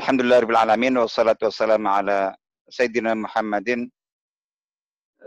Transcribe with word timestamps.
الحمد 0.00 0.20
لله 0.20 0.38
رب 0.38 0.50
العالمين 0.50 0.96
والصلاة 0.96 1.36
والسلام 1.42 1.86
على 1.86 2.36
سيدنا 2.68 3.14
محمد 3.14 3.90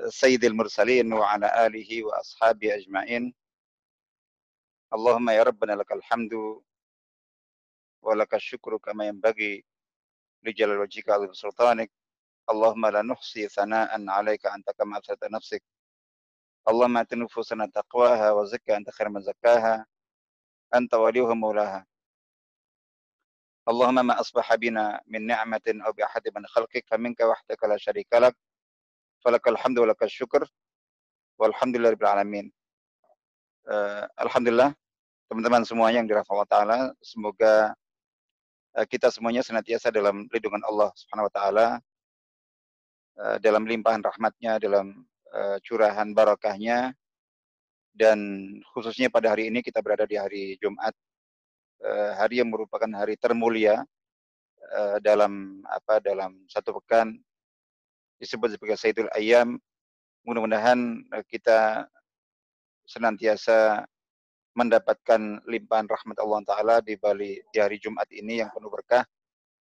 سيد 0.08 0.44
المرسلين 0.46 1.14
وعلى 1.14 1.66
آله 1.66 2.04
وأصحابه 2.04 2.76
أجمعين. 2.76 3.34
اللهم 4.94 5.30
يا 5.30 5.44
ربنا 5.44 5.74
لك 5.74 5.92
الحمد 5.92 6.34
ولك 8.02 8.34
الشكر 8.34 8.78
كما 8.78 9.08
ينبغي 9.08 9.66
لجلال 10.44 10.78
وجهك 10.78 11.10
عظيم 11.10 11.34
سلطانك. 11.34 11.92
اللهم 12.50 12.86
لا 12.86 13.02
نحصي 13.02 13.48
ثناء 13.48 14.10
عليك 14.10 14.46
أنت 14.46 14.72
كما 14.80 14.98
أفسدت 14.98 15.24
نفسك. 15.24 15.64
اللهم 16.70 16.98
أت 16.98 17.14
نفوسنا 17.14 17.66
تقواها 17.66 18.32
وزكى 18.32 18.78
أنت 18.78 18.90
خير 18.90 19.10
من 19.10 19.22
زكاها. 19.22 19.86
أنت 20.76 20.94
وليها 20.94 21.34
مولاها 21.34 21.93
اللهم 23.69 24.07
ما 24.07 24.21
أصبح 24.21 24.55
بنا 24.55 25.01
من 25.07 25.27
نعمة 25.27 25.67
أو 25.85 25.93
بأحد 25.93 26.23
من 26.37 26.47
خلقك 26.47 26.85
فمنك 26.89 27.21
وحدك 27.21 27.65
لا 27.65 27.77
شريك 27.77 28.09
لك 28.15 28.37
فلك 29.25 29.49
الحمد 29.49 29.79
ولك 29.79 30.03
الشكر 30.03 30.49
والحمد 31.39 31.77
لله 31.77 31.91
رب 31.91 32.03
العالمين 32.03 32.49
uh, 33.69 34.09
Alhamdulillah 34.25 34.73
teman-teman 35.29 35.69
semuanya 35.69 36.01
yang 36.01 36.09
dirahmati 36.09 36.33
Allah 36.33 36.49
Ta'ala 36.49 36.79
semoga 37.05 37.77
uh, 38.73 38.87
kita 38.89 39.13
semuanya 39.13 39.45
senantiasa 39.45 39.93
dalam 39.93 40.25
lindungan 40.33 40.65
Allah 40.65 40.89
Subhanahu 40.97 41.29
Wa 41.29 41.35
Ta'ala 41.37 41.67
uh, 43.21 43.37
dalam 43.37 43.69
limpahan 43.69 44.01
rahmatnya 44.01 44.57
dalam 44.57 45.05
uh, 45.37 45.61
curahan 45.61 46.09
barakahnya 46.17 46.97
dan 47.93 48.17
khususnya 48.73 49.13
pada 49.13 49.37
hari 49.37 49.53
ini 49.53 49.61
kita 49.61 49.85
berada 49.85 50.09
di 50.09 50.17
hari 50.17 50.57
Jumat 50.57 50.97
Eh, 50.97 51.02
hari 52.16 52.40
yang 52.40 52.50
merupakan 52.50 52.88
hari 52.96 53.20
termulia 53.20 53.84
eh, 54.72 54.98
dalam 55.04 55.64
apa 55.68 56.00
dalam 56.00 56.40
satu 56.48 56.80
pekan 56.80 57.16
disebut 58.18 58.56
sebagai 58.56 58.80
Sayyidul 58.80 59.12
Ayyam. 59.12 59.60
Mudah-mudahan 60.24 61.04
eh, 61.12 61.26
kita 61.28 61.88
senantiasa 62.88 63.84
mendapatkan 64.54 65.42
limpahan 65.50 65.90
rahmat 65.90 66.18
Allah 66.22 66.42
Ta'ala 66.46 66.76
di 66.80 66.94
bali 66.96 67.42
di 67.50 67.58
hari 67.58 67.82
Jumat 67.82 68.06
ini 68.14 68.40
yang 68.40 68.54
penuh 68.54 68.70
berkah 68.70 69.02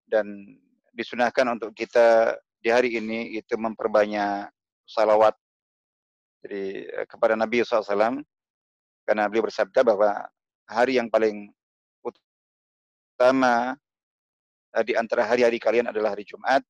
dan 0.05 0.27
disunahkan 0.91 1.47
untuk 1.55 1.71
kita 1.73 2.35
di 2.59 2.75
hari 2.75 2.99
ini 2.99 3.39
itu 3.39 3.55
memperbanyak 3.55 4.51
salawat 4.85 5.37
jadi 6.45 6.85
kepada 7.09 7.39
Nabi 7.39 7.65
SAW 7.65 8.21
karena 9.09 9.25
beliau 9.29 9.49
bersabda 9.49 9.81
bahwa 9.81 10.29
hari 10.69 11.01
yang 11.01 11.09
paling 11.09 11.49
pertama 13.15 13.79
eh, 14.75 14.83
di 14.83 14.99
antara 14.99 15.23
hari-hari 15.23 15.63
kalian 15.63 15.87
adalah 15.87 16.19
hari 16.19 16.27
Jumat, 16.27 16.67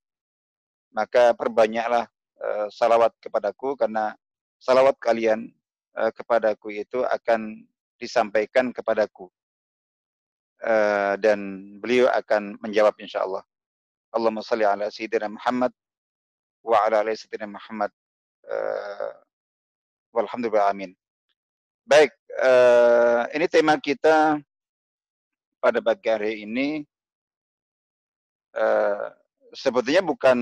maka 0.92 1.33
perbanyaklah 1.34 2.05
uh, 2.39 2.69
salawat 2.70 3.11
kepadaku 3.19 3.75
karena 3.75 4.14
salawat 4.62 4.95
kalian 5.03 5.50
uh, 5.97 6.12
kepadaku 6.15 6.84
itu 6.84 7.00
akan 7.03 7.65
disampaikan 7.97 8.70
kepadaku. 8.70 9.33
Dan 11.20 11.61
beliau 11.77 12.09
akan 12.09 12.56
menjawab 12.56 12.97
insya 12.97 13.20
Allah. 13.20 13.45
Allahumma 14.09 14.41
salli 14.41 14.65
ala 14.65 14.89
Sayyidina 14.89 15.28
Muhammad 15.28 15.69
wa 16.65 16.81
ala 16.89 17.05
ala 17.05 17.12
Sayyidina 17.12 17.53
Muhammad. 17.53 17.92
Uh, 18.48 19.12
walhamdulillah 20.17 20.72
amin. 20.72 20.97
Baik, 21.84 22.16
ini 23.37 23.44
tema 23.44 23.76
kita 23.76 24.41
pada 25.64 25.80
pagi 25.80 26.12
hari 26.12 26.44
ini 26.44 26.84
uh, 28.52 29.08
sebetulnya 29.56 30.04
bukan 30.04 30.36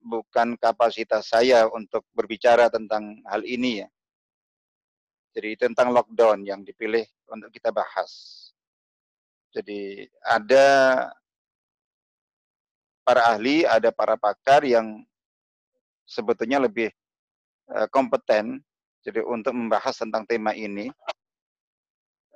bukan 0.00 0.56
kapasitas 0.56 1.28
saya 1.28 1.68
untuk 1.68 2.08
berbicara 2.16 2.72
tentang 2.72 3.20
hal 3.28 3.44
ini 3.44 3.84
ya. 3.84 3.88
Jadi 5.36 5.60
tentang 5.60 5.92
lockdown 5.92 6.48
yang 6.48 6.64
dipilih 6.64 7.04
untuk 7.28 7.52
kita 7.52 7.68
bahas. 7.68 8.08
Jadi 9.52 10.08
ada 10.24 10.64
para 13.04 13.28
ahli, 13.28 13.68
ada 13.68 13.92
para 13.92 14.16
pakar 14.16 14.64
yang 14.64 15.04
sebetulnya 16.08 16.64
lebih 16.64 16.88
uh, 17.76 17.84
kompeten 17.92 18.64
jadi 19.04 19.20
untuk 19.20 19.52
membahas 19.52 20.00
tentang 20.00 20.24
tema 20.24 20.56
ini 20.56 20.88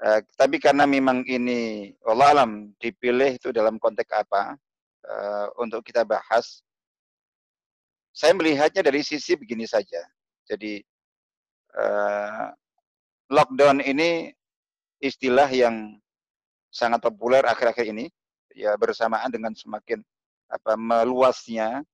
Uh, 0.00 0.24
tapi 0.32 0.56
karena 0.56 0.88
memang 0.88 1.20
ini 1.28 1.92
Allah 2.08 2.32
alam 2.32 2.72
dipilih 2.80 3.36
itu 3.36 3.52
dalam 3.52 3.76
konteks 3.76 4.08
apa 4.08 4.56
uh, 5.04 5.46
untuk 5.60 5.84
kita 5.84 6.08
bahas, 6.08 6.64
saya 8.16 8.32
melihatnya 8.32 8.80
dari 8.80 9.04
sisi 9.04 9.36
begini 9.36 9.68
saja. 9.68 10.00
Jadi 10.48 10.80
uh, 11.76 12.48
lockdown 13.28 13.84
ini 13.84 14.32
istilah 15.04 15.52
yang 15.52 16.00
sangat 16.72 17.04
populer 17.04 17.44
akhir-akhir 17.44 17.92
ini, 17.92 18.08
ya 18.56 18.72
bersamaan 18.80 19.28
dengan 19.28 19.52
semakin 19.52 20.00
apa 20.48 20.80
meluasnya 20.80 21.84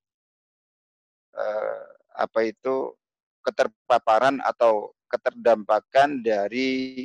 uh, 1.35 1.85
apa 2.23 2.55
itu 2.55 2.95
keterpaparan 3.43 4.39
atau 4.47 4.95
keterdampakan 5.11 6.23
dari 6.23 7.05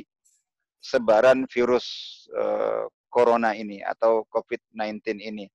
sebaran 0.82 1.46
virus 1.46 1.86
uh, 2.34 2.90
corona 3.06 3.54
ini 3.54 3.78
atau 3.80 4.26
COVID-19 4.26 5.22
ini. 5.22 5.46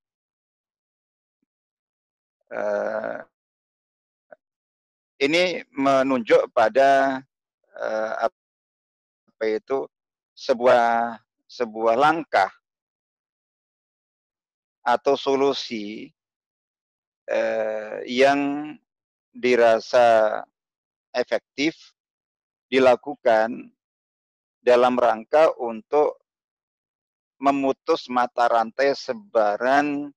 Uh, 2.47 3.19
ini 5.19 5.67
menunjuk 5.75 6.47
pada 6.55 7.19
uh, 7.75 8.13
apa 8.31 9.43
itu 9.43 9.83
sebuah 10.31 11.19
sebuah 11.43 11.95
langkah 11.99 12.47
atau 14.87 15.19
solusi 15.19 16.07
uh, 17.27 17.99
yang 18.07 18.71
dirasa 19.35 20.39
efektif 21.11 21.75
dilakukan 22.71 23.67
dalam 24.67 24.99
rangka 24.99 25.55
untuk 25.63 26.19
memutus 27.39 28.11
mata 28.11 28.51
rantai 28.51 28.91
sebaran 28.91 30.11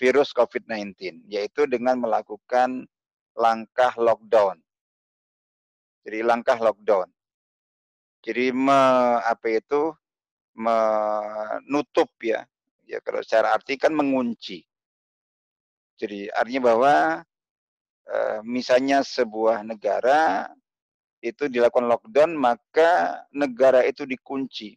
virus 0.00 0.32
COVID-19, 0.32 1.28
yaitu 1.28 1.68
dengan 1.68 2.00
melakukan 2.00 2.88
langkah 3.36 3.92
lockdown. 4.00 4.56
Jadi 6.08 6.24
langkah 6.24 6.56
lockdown. 6.56 7.12
Jadi 8.24 8.48
me, 8.56 8.80
apa 9.20 9.60
itu 9.60 9.92
menutup 10.56 12.08
ya, 12.24 12.48
ya 12.88 12.96
kalau 13.04 13.20
secara 13.20 13.52
arti 13.52 13.76
kan 13.76 13.92
mengunci. 13.92 14.64
Jadi 16.00 16.32
artinya 16.32 16.62
bahwa 16.72 16.94
e, 18.08 18.16
misalnya 18.40 19.04
sebuah 19.04 19.64
negara 19.68 20.48
itu 21.24 21.48
dilakukan 21.48 21.88
lockdown, 21.88 22.36
maka 22.36 23.22
negara 23.32 23.82
itu 23.84 24.04
dikunci. 24.04 24.76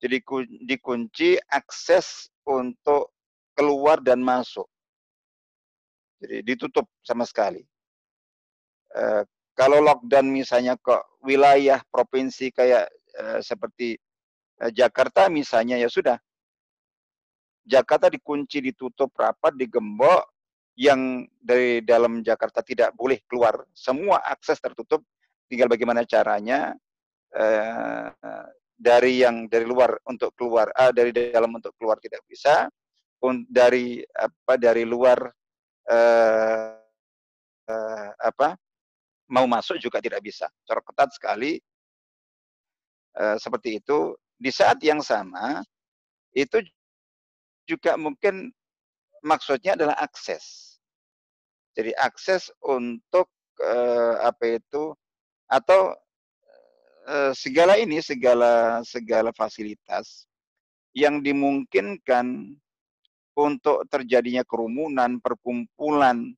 Jadi 0.00 0.20
dikunci 0.64 1.40
akses 1.48 2.28
untuk 2.44 3.14
keluar 3.56 4.02
dan 4.04 4.20
masuk. 4.20 4.68
Jadi 6.20 6.44
ditutup 6.44 6.88
sama 7.00 7.24
sekali. 7.24 7.62
E, 8.92 9.24
kalau 9.56 9.80
lockdown 9.80 10.28
misalnya 10.28 10.76
ke 10.76 10.96
wilayah 11.24 11.80
provinsi 11.88 12.52
kayak 12.52 12.90
e, 13.16 13.24
seperti 13.40 13.96
e, 14.60 14.64
Jakarta 14.74 15.32
misalnya 15.32 15.80
ya 15.80 15.88
sudah. 15.88 16.18
Jakarta 17.64 18.12
dikunci, 18.12 18.60
ditutup 18.60 19.08
rapat, 19.16 19.56
digembok, 19.56 20.28
yang 20.74 21.24
dari 21.38 21.80
dalam 21.80 22.20
Jakarta 22.20 22.60
tidak 22.60 22.92
boleh 22.98 23.22
keluar. 23.30 23.62
Semua 23.72 24.20
akses 24.20 24.58
tertutup 24.58 25.06
tinggal 25.54 25.70
bagaimana 25.70 26.02
caranya 26.02 26.74
uh, 27.38 28.10
dari 28.74 29.22
yang 29.22 29.46
dari 29.46 29.62
luar 29.62 29.94
untuk 30.10 30.34
keluar 30.34 30.66
uh, 30.74 30.90
dari 30.90 31.14
dalam 31.14 31.54
untuk 31.54 31.70
keluar 31.78 32.02
tidak 32.02 32.26
bisa 32.26 32.66
dari 33.46 34.02
apa 34.12 34.58
dari 34.58 34.84
luar 34.84 35.30
uh, 35.88 36.74
uh, 37.70 38.10
apa 38.18 38.58
mau 39.30 39.46
masuk 39.46 39.80
juga 39.80 40.02
tidak 40.02 40.20
bisa. 40.20 40.50
Cara 40.66 40.82
ketat 40.84 41.14
sekali 41.14 41.56
uh, 43.16 43.38
seperti 43.38 43.78
itu. 43.78 44.12
Di 44.34 44.50
saat 44.50 44.82
yang 44.82 44.98
sama 45.00 45.62
itu 46.34 46.58
juga 47.64 47.94
mungkin 47.94 48.50
maksudnya 49.22 49.78
adalah 49.78 49.96
akses. 50.02 50.76
Jadi 51.78 51.94
akses 51.96 52.50
untuk 52.60 53.30
apa 54.18 54.58
itu 54.58 54.98
atau 55.48 55.92
uh, 57.08 57.32
segala 57.36 57.76
ini 57.76 58.00
segala 58.00 58.80
segala 58.84 59.30
fasilitas 59.36 60.24
yang 60.94 61.20
dimungkinkan 61.20 62.54
untuk 63.34 63.82
terjadinya 63.90 64.46
kerumunan, 64.46 65.18
perkumpulan. 65.18 66.30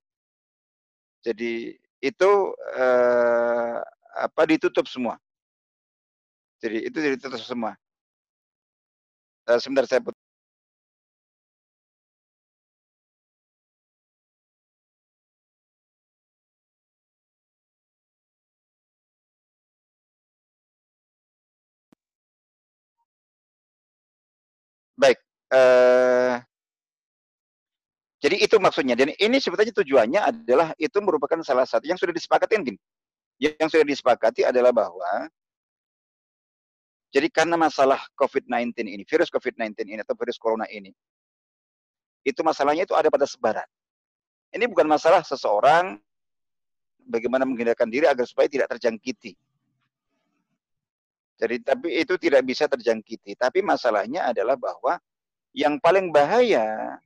Jadi 1.21 1.77
itu, 2.01 2.31
eee, 2.73 3.77
apa, 4.17 4.43
ditutup 4.49 4.89
semua. 4.89 5.21
Jadi 6.65 6.89
itu 6.89 6.97
ditutup 6.97 7.37
semua. 7.45 7.77
Eee, 9.45 9.61
sebentar 9.61 9.85
saya 9.85 10.01
put 10.01 10.17
Baik, 24.97 25.19
eee 25.53 26.41
jadi 28.17 28.37
itu 28.43 28.57
maksudnya 28.57 28.97
dan 28.97 29.13
ini 29.13 29.37
sebetulnya 29.39 29.77
tujuannya 29.77 30.21
adalah 30.25 30.73
itu 30.81 30.99
merupakan 31.05 31.37
salah 31.45 31.69
satu 31.69 31.85
yang 31.85 32.01
sudah 32.01 32.17
disepakati 32.17 32.57
gini, 32.65 32.81
yang 33.37 33.69
sudah 33.69 33.85
disepakati 33.85 34.43
adalah 34.49 34.73
bahwa 34.73 35.29
jadi 37.13 37.29
karena 37.31 37.55
masalah 37.61 38.03
COVID-19 38.17 38.73
ini, 38.89 39.05
virus 39.05 39.29
COVID-19 39.31 39.85
ini 39.85 40.01
atau 40.01 40.17
virus 40.17 40.41
corona 40.41 40.65
ini 40.73 40.91
itu 42.27 42.41
masalahnya 42.43 42.83
itu 42.83 42.97
ada 42.99 43.07
pada 43.07 43.23
sebaran. 43.23 43.69
Ini 44.51 44.67
bukan 44.67 44.91
masalah 44.91 45.23
seseorang 45.23 45.95
bagaimana 47.07 47.47
menghindarkan 47.47 47.87
diri 47.87 48.11
agar 48.11 48.27
supaya 48.27 48.51
tidak 48.51 48.67
terjangkiti. 48.75 49.39
Jadi 51.37 51.61
tapi 51.61 52.01
itu 52.01 52.17
tidak 52.17 52.43
bisa 52.49 52.65
terjangkiti, 52.65 53.37
tapi 53.37 53.61
masalahnya 53.61 54.33
adalah 54.33 54.57
bahwa 54.57 54.97
yang 55.53 55.77
paling 55.81 56.09
bahaya 56.09 56.97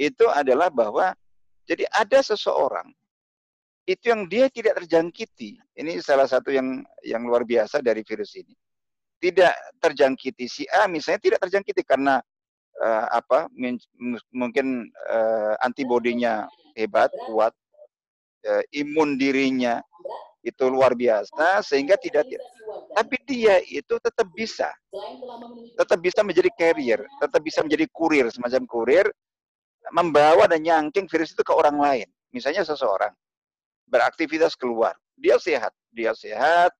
itu 0.00 0.24
adalah 0.32 0.72
bahwa 0.72 1.12
jadi 1.68 1.84
ada 1.92 2.24
seseorang 2.24 2.88
itu 3.84 4.08
yang 4.08 4.24
dia 4.30 4.46
tidak 4.48 4.82
terjangkiti. 4.82 5.58
Ini 5.74 5.98
salah 6.00 6.24
satu 6.24 6.54
yang 6.54 6.80
yang 7.02 7.26
luar 7.26 7.42
biasa 7.42 7.82
dari 7.82 8.00
virus 8.06 8.38
ini. 8.38 8.54
Tidak 9.20 9.78
terjangkiti 9.78 10.46
si 10.50 10.64
A 10.66 10.88
misalnya 10.90 11.20
tidak 11.22 11.40
terjangkiti 11.46 11.82
karena 11.86 12.18
uh, 12.82 13.06
apa 13.10 13.46
mungkin 14.32 14.90
uh, 15.10 15.54
antibodinya 15.62 16.46
hebat, 16.74 17.10
kuat, 17.28 17.54
uh, 18.48 18.62
imun 18.74 19.18
dirinya 19.18 19.82
itu 20.42 20.66
luar 20.66 20.98
biasa 20.98 21.62
sehingga 21.62 21.94
tidak 21.94 22.26
tapi 22.92 23.16
dia 23.24 23.60
itu 23.64 23.96
tetap 23.98 24.28
bisa. 24.36 24.68
Tetap 25.76 25.98
bisa 26.00 26.20
menjadi 26.20 26.50
carrier, 26.52 27.00
tetap 27.20 27.40
bisa 27.40 27.64
menjadi 27.64 27.88
kurir, 27.88 28.28
semacam 28.28 28.62
kurir, 28.68 29.06
membawa 29.90 30.44
dan 30.46 30.62
nyangking 30.62 31.08
virus 31.08 31.32
itu 31.32 31.42
ke 31.42 31.52
orang 31.52 31.80
lain. 31.80 32.08
Misalnya 32.30 32.62
seseorang 32.64 33.12
beraktivitas 33.88 34.56
keluar, 34.56 34.96
dia 35.16 35.36
sehat, 35.36 35.72
dia 35.92 36.16
sehat, 36.16 36.72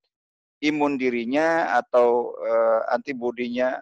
imun 0.65 0.97
dirinya 0.97 1.77
atau 1.77 2.33
uh, 2.41 2.81
antibodinya, 2.95 3.77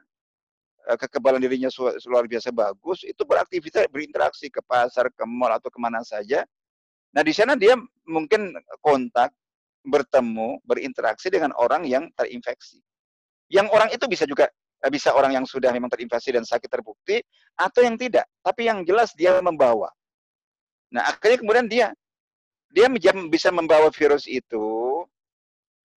uh, 0.88 0.98
kekebalan 0.98 1.38
dirinya 1.38 1.70
luar 2.10 2.26
biasa 2.26 2.50
bagus, 2.50 3.06
itu 3.06 3.22
beraktivitas, 3.22 3.86
berinteraksi 3.92 4.50
ke 4.50 4.58
pasar, 4.66 5.12
ke 5.14 5.22
mall 5.28 5.54
atau 5.54 5.70
ke 5.70 5.78
mana 5.78 6.02
saja. 6.02 6.42
Nah 7.10 7.22
di 7.22 7.34
sana 7.34 7.54
dia 7.58 7.74
mungkin 8.06 8.54
kontak 8.82 9.34
bertemu, 9.84 10.60
berinteraksi 10.64 11.32
dengan 11.32 11.56
orang 11.56 11.88
yang 11.88 12.08
terinfeksi. 12.16 12.80
Yang 13.50 13.66
orang 13.72 13.88
itu 13.90 14.04
bisa 14.06 14.24
juga 14.28 14.46
eh, 14.84 14.90
bisa 14.92 15.12
orang 15.16 15.34
yang 15.34 15.44
sudah 15.48 15.72
memang 15.72 15.90
terinfeksi 15.90 16.30
dan 16.36 16.44
sakit 16.44 16.68
terbukti 16.68 17.20
atau 17.56 17.80
yang 17.82 17.96
tidak. 17.96 18.28
Tapi 18.44 18.68
yang 18.68 18.84
jelas 18.84 19.12
dia 19.16 19.36
membawa. 19.40 19.90
Nah, 20.90 21.06
akhirnya 21.06 21.38
kemudian 21.40 21.66
dia 21.70 21.88
dia 22.70 22.86
bisa 23.26 23.50
membawa 23.50 23.90
virus 23.90 24.26
itu. 24.30 24.66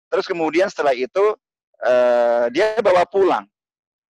Terus 0.10 0.26
kemudian 0.30 0.70
setelah 0.70 0.94
itu 0.94 1.38
uh, 1.82 2.46
dia 2.54 2.78
bawa 2.82 3.06
pulang. 3.06 3.46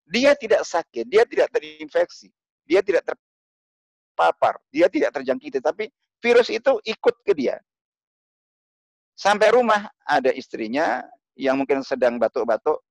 Dia 0.03 0.35
tidak 0.35 0.67
sakit, 0.67 1.07
dia 1.07 1.23
tidak 1.23 1.47
terinfeksi, 1.47 2.27
dia 2.67 2.83
tidak 2.83 3.07
terpapar, 3.07 4.59
dia 4.67 4.91
tidak 4.91 5.15
terjangkiti, 5.15 5.63
tapi 5.63 5.87
virus 6.19 6.51
itu 6.51 6.75
ikut 6.83 7.15
ke 7.23 7.31
dia. 7.31 7.55
Sampai 9.13 9.53
rumah 9.53 9.89
ada 10.03 10.33
istrinya 10.33 11.05
yang 11.37 11.57
mungkin 11.57 11.85
sedang 11.85 12.17
batuk-batuk. 12.17 12.81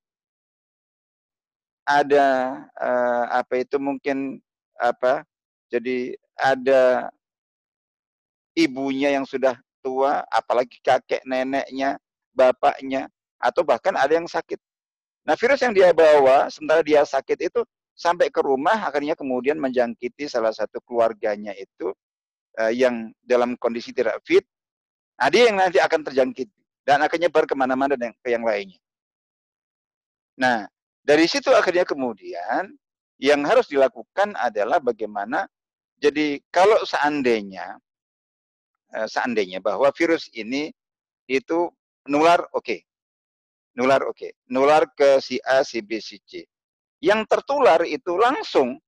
Ada 1.82 2.26
uh, 2.78 3.24
apa 3.42 3.66
itu 3.66 3.74
mungkin 3.82 4.38
apa? 4.78 5.26
Jadi 5.66 6.14
ada 6.38 7.10
ibunya 8.54 9.18
yang 9.18 9.26
sudah 9.26 9.58
tua, 9.82 10.22
apalagi 10.30 10.78
kakek 10.78 11.26
neneknya, 11.26 11.98
bapaknya, 12.30 13.10
atau 13.42 13.66
bahkan 13.66 13.98
ada 13.98 14.14
yang 14.14 14.30
sakit. 14.30 14.60
Nah, 15.26 15.34
virus 15.34 15.58
yang 15.62 15.74
dia 15.74 15.90
bawa 15.90 16.46
sementara 16.50 16.86
dia 16.86 17.02
sakit 17.02 17.50
itu 17.50 17.62
sampai 17.92 18.32
ke 18.32 18.40
rumah 18.40 18.88
akhirnya 18.88 19.12
kemudian 19.14 19.60
menjangkiti 19.60 20.26
salah 20.26 20.50
satu 20.50 20.80
keluarganya 20.82 21.52
itu 21.54 21.92
uh, 22.58 22.72
yang 22.72 23.12
dalam 23.22 23.54
kondisi 23.60 23.92
tidak 23.92 24.18
fit 24.24 24.42
Nah, 25.20 25.28
dia 25.28 25.48
yang 25.50 25.58
nanti 25.60 25.78
akan 25.78 26.00
terjangkit 26.06 26.48
dan 26.82 27.02
akan 27.02 27.18
nyebar 27.18 27.44
ke 27.46 27.54
mana-mana 27.54 27.94
dan 27.94 28.10
ke 28.22 28.28
yang 28.32 28.42
lainnya. 28.42 28.80
Nah, 30.38 30.66
dari 31.02 31.26
situ 31.28 31.50
akhirnya 31.52 31.86
kemudian 31.86 32.72
yang 33.22 33.40
harus 33.46 33.70
dilakukan 33.70 34.34
adalah 34.34 34.82
bagaimana 34.82 35.46
jadi 36.02 36.42
kalau 36.50 36.82
seandainya 36.82 37.78
eh, 38.90 39.06
seandainya 39.06 39.62
bahwa 39.62 39.90
virus 39.94 40.26
ini 40.34 40.74
itu 41.30 41.70
nular 42.10 42.42
oke. 42.50 42.66
Okay. 42.66 42.80
Nular 43.78 44.02
oke. 44.04 44.18
Okay. 44.18 44.30
Nular 44.50 44.90
ke 44.92 45.22
si 45.22 45.38
A, 45.46 45.62
si 45.62 45.80
B, 45.80 46.02
si 46.02 46.18
C. 46.26 46.42
Yang 46.98 47.30
tertular 47.30 47.82
itu 47.86 48.18
langsung 48.18 48.78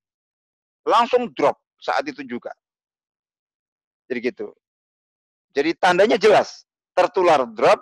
langsung 0.85 1.31
drop 1.33 1.57
saat 1.79 2.05
itu 2.11 2.27
juga. 2.27 2.51
Jadi 4.11 4.21
gitu. 4.21 4.53
Jadi 5.55 5.71
tandanya 5.79 6.19
jelas, 6.19 6.67
tertular 6.99 7.47
drop, 7.47 7.79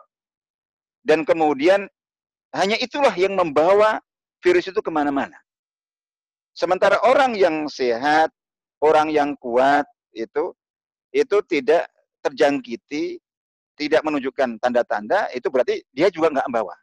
dan 1.02 1.24
kemudian 1.24 1.88
hanya 2.52 2.76
itulah 2.76 3.12
yang 3.16 3.32
membawa 3.32 3.98
virus 4.44 4.68
itu 4.68 4.78
ke 4.84 4.92
mana-mana. 4.92 5.40
Sementara 6.52 7.00
orang 7.08 7.32
yang 7.32 7.64
sehat, 7.72 8.28
orang 8.84 9.08
yang 9.08 9.32
kuat 9.40 9.88
itu 10.12 10.52
itu 11.12 11.36
tidak 11.48 11.88
terjangkiti, 12.20 13.16
tidak 13.76 14.04
menunjukkan 14.04 14.60
tanda-tanda, 14.60 15.32
itu 15.32 15.48
berarti 15.48 15.80
dia 15.88 16.12
juga 16.12 16.28
nggak 16.28 16.48
membawa. 16.52 16.76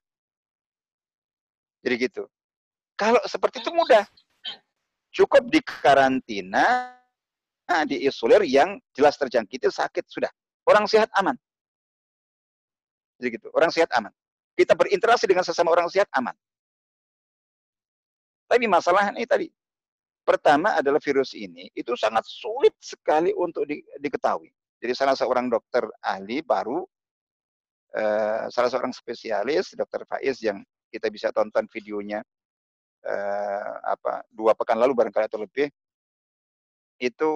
Jadi 1.85 1.95
gitu. 2.01 2.23
Kalau 2.97 3.21
seperti 3.29 3.61
itu 3.63 3.71
mudah. 3.71 4.03
Cukup 5.09 5.49
di 5.49 5.57
karantina, 5.65 6.93
diisolir 7.89 8.45
yang 8.45 8.77
jelas 8.93 9.17
terjangkiti 9.17 9.65
sakit 9.69 10.05
sudah. 10.05 10.29
Orang 10.67 10.85
sehat 10.87 11.11
aman. 11.15 11.35
Jadi 13.19 13.35
gitu, 13.35 13.47
orang 13.51 13.71
sehat 13.71 13.91
aman. 13.95 14.11
Kita 14.55 14.75
berinteraksi 14.75 15.27
dengan 15.27 15.43
sesama 15.43 15.71
orang 15.71 15.91
sehat 15.91 16.07
aman. 16.15 16.35
Tapi 18.49 18.65
masalah 18.65 19.13
ini 19.13 19.29
tadi, 19.29 19.47
pertama 20.25 20.73
adalah 20.77 20.97
virus 20.97 21.37
ini 21.37 21.69
itu 21.77 21.93
sangat 21.93 22.25
sulit 22.25 22.73
sekali 22.81 23.29
untuk 23.35 23.65
di, 23.69 23.83
diketahui. 24.01 24.49
Jadi 24.79 24.93
salah 24.95 25.13
seorang 25.13 25.51
dokter 25.51 25.85
ahli 26.01 26.39
baru, 26.41 26.81
eh, 27.93 28.47
salah 28.49 28.69
seorang 28.71 28.95
spesialis, 28.95 29.75
dokter 29.75 30.07
Faiz 30.07 30.39
yang 30.41 30.63
kita 30.89 31.11
bisa 31.13 31.29
tonton 31.29 31.69
videonya 31.69 32.23
eh, 33.05 33.73
apa 33.85 34.25
dua 34.33 34.57
pekan 34.57 34.79
lalu 34.81 34.97
barangkali 34.97 35.25
atau 35.29 35.41
lebih, 35.45 35.69
itu 36.99 37.29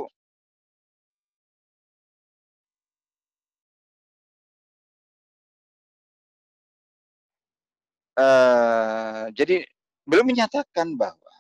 uh, 8.18 9.30
jadi 9.32 9.64
belum 10.04 10.30
menyatakan 10.30 10.94
bahwa 11.00 11.34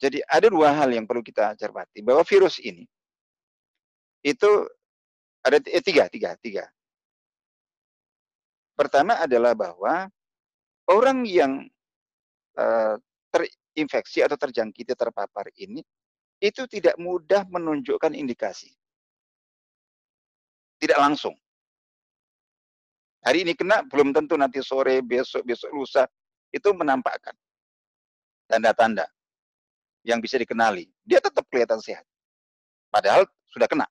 jadi 0.00 0.24
ada 0.26 0.48
dua 0.48 0.72
hal 0.72 0.88
yang 0.90 1.04
perlu 1.04 1.20
kita 1.20 1.52
cermati 1.60 2.00
bahwa 2.00 2.24
virus 2.24 2.56
ini 2.58 2.88
itu 4.24 4.50
ada 5.40 5.56
eh, 5.64 5.84
tiga, 5.84 6.04
tiga, 6.12 6.36
tiga. 6.36 6.64
Pertama 8.76 9.16
adalah 9.20 9.52
bahwa 9.52 10.08
orang 10.88 11.24
yang 11.28 11.68
uh, 12.56 12.96
terinfeksi 13.28 14.24
atau 14.24 14.36
terjangkiti 14.40 14.96
terpapar 14.96 15.52
ini 15.60 15.84
itu 16.40 16.64
tidak 16.64 16.96
mudah 16.96 17.44
menunjukkan 17.48 18.16
indikasi. 18.16 18.72
Tidak 20.80 20.96
langsung. 20.96 21.36
Hari 23.20 23.44
ini 23.44 23.52
kena, 23.52 23.84
belum 23.84 24.16
tentu 24.16 24.32
nanti 24.40 24.64
sore, 24.64 25.04
besok, 25.04 25.44
besok 25.44 25.68
lusa, 25.76 26.08
itu 26.50 26.68
menampakkan 26.72 27.36
tanda-tanda. 28.48 29.06
yang 30.00 30.16
bisa 30.16 30.40
dikenali, 30.40 30.88
dia 31.04 31.20
tetap 31.20 31.44
kelihatan 31.52 31.76
sehat. 31.76 32.08
Padahal 32.88 33.28
sudah 33.52 33.68
kena. 33.68 33.84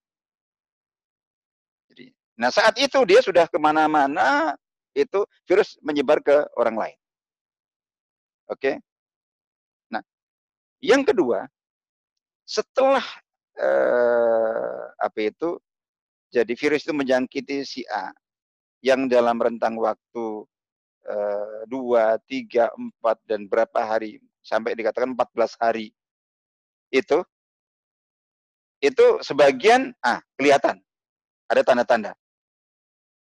Jadi, 1.85 2.09
nah 2.33 2.49
saat 2.49 2.73
itu 2.81 2.97
dia 3.05 3.21
sudah 3.21 3.45
ke 3.45 3.61
mana-mana, 3.61 4.57
itu 4.97 5.21
virus 5.45 5.77
menyebar 5.85 6.17
ke 6.25 6.33
orang 6.57 6.75
lain. 6.81 6.97
Oke? 8.49 8.81
Nah, 9.93 10.01
yang 10.81 11.05
kedua, 11.05 11.45
setelah 12.41 13.05
eh, 13.53 14.83
apa 14.97 15.19
itu 15.21 15.61
jadi 16.33 16.53
virus 16.57 16.81
itu 16.89 16.93
menjangkiti 16.97 17.61
si 17.61 17.85
A 17.85 18.09
yang 18.79 19.07
dalam 19.11 19.35
rentang 19.39 19.75
waktu 19.75 20.47
eh, 21.07 21.59
dua, 21.67 22.19
tiga, 22.27 22.71
empat 22.75 23.19
dan 23.27 23.47
berapa 23.47 23.79
hari 23.79 24.19
sampai 24.39 24.75
dikatakan 24.75 25.13
14 25.13 25.59
hari 25.59 25.91
itu 26.89 27.21
itu 28.79 29.05
sebagian 29.19 29.91
ah 29.99 30.23
kelihatan 30.39 30.79
ada 31.49 31.61
tanda-tanda. 31.65 32.11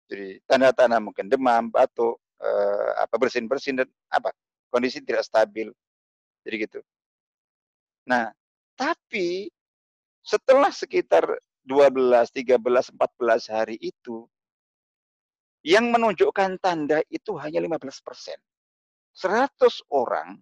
Jadi 0.09 0.41
tanda-tanda 0.47 1.03
mungkin 1.03 1.29
demam, 1.29 1.69
batuk, 1.69 2.17
eh, 2.41 2.91
apa 3.03 3.15
bersin-bersin 3.19 3.85
dan 3.85 3.89
apa 4.09 4.33
kondisi 4.73 5.03
tidak 5.03 5.27
stabil. 5.27 5.69
Jadi 6.45 6.57
gitu. 6.61 6.81
Nah, 8.05 8.31
tapi 8.77 9.49
setelah 10.21 10.73
sekitar 10.73 11.25
12, 11.65 12.29
13, 12.33 12.93
14 12.93 13.49
hari 13.49 13.77
itu, 13.81 14.29
yang 15.65 15.89
menunjukkan 15.89 16.61
tanda 16.61 17.01
itu 17.09 17.33
hanya 17.41 17.59
15 17.59 18.05
persen. 18.05 18.37
100 19.17 19.49
orang 19.89 20.37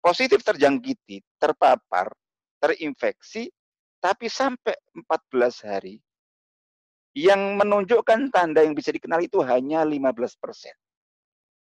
positif 0.00 0.40
terjangkiti, 0.40 1.20
terpapar, 1.36 2.08
terinfeksi, 2.56 3.52
tapi 4.00 4.32
sampai 4.32 4.72
14 4.96 5.68
hari, 5.68 6.00
yang 7.12 7.60
menunjukkan 7.60 8.32
tanda 8.32 8.64
yang 8.64 8.72
bisa 8.72 8.94
dikenal 8.94 9.20
itu 9.20 9.44
hanya 9.44 9.84
15 9.84 10.38
persen. 10.40 10.72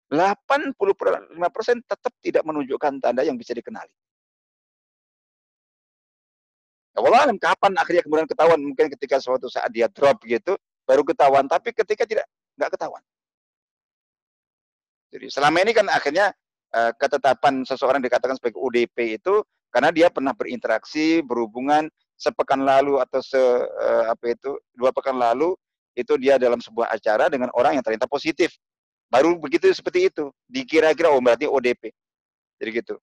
85% 0.09 1.87
tetap 1.87 2.13
tidak 2.25 2.43
menunjukkan 2.43 2.99
tanda 2.99 3.23
yang 3.23 3.37
bisa 3.39 3.53
dikenali. 3.55 3.93
Allah 6.99 7.31
kapan 7.39 7.73
akhirnya 7.79 8.03
kemudian 8.03 8.27
ketahuan 8.27 8.59
mungkin 8.59 8.91
ketika 8.99 9.23
suatu 9.23 9.47
saat 9.47 9.71
dia 9.71 9.87
drop 9.87 10.21
gitu 10.27 10.59
baru 10.91 11.07
ketahuan 11.07 11.47
tapi 11.47 11.71
ketika 11.71 12.03
tidak 12.03 12.27
nggak 12.59 12.75
ketahuan. 12.75 13.03
Jadi 15.15 15.27
selama 15.31 15.63
ini 15.63 15.73
kan 15.75 15.87
akhirnya 15.87 16.35
uh, 16.75 16.91
ketetapan 16.99 17.63
seseorang 17.63 18.03
dikatakan 18.03 18.35
sebagai 18.35 18.59
UDP 18.59 19.23
itu 19.23 19.47
karena 19.71 19.95
dia 19.95 20.11
pernah 20.11 20.35
berinteraksi 20.35 21.23
berhubungan 21.23 21.87
sepekan 22.19 22.67
lalu 22.67 22.99
atau 22.99 23.23
se 23.23 23.39
uh, 23.39 24.05
apa 24.11 24.35
itu 24.35 24.59
dua 24.75 24.91
pekan 24.91 25.15
lalu 25.15 25.55
itu 25.95 26.19
dia 26.19 26.39
dalam 26.39 26.59
sebuah 26.59 26.91
acara 26.91 27.31
dengan 27.31 27.51
orang 27.55 27.79
yang 27.79 27.85
ternyata 27.87 28.11
positif 28.11 28.55
Baru 29.11 29.35
begitu 29.43 29.67
seperti 29.75 30.07
itu. 30.07 30.31
Dikira-kira 30.47 31.11
oh 31.11 31.19
berarti 31.19 31.51
ODP. 31.51 31.91
Jadi 32.63 32.71
gitu. 32.71 32.95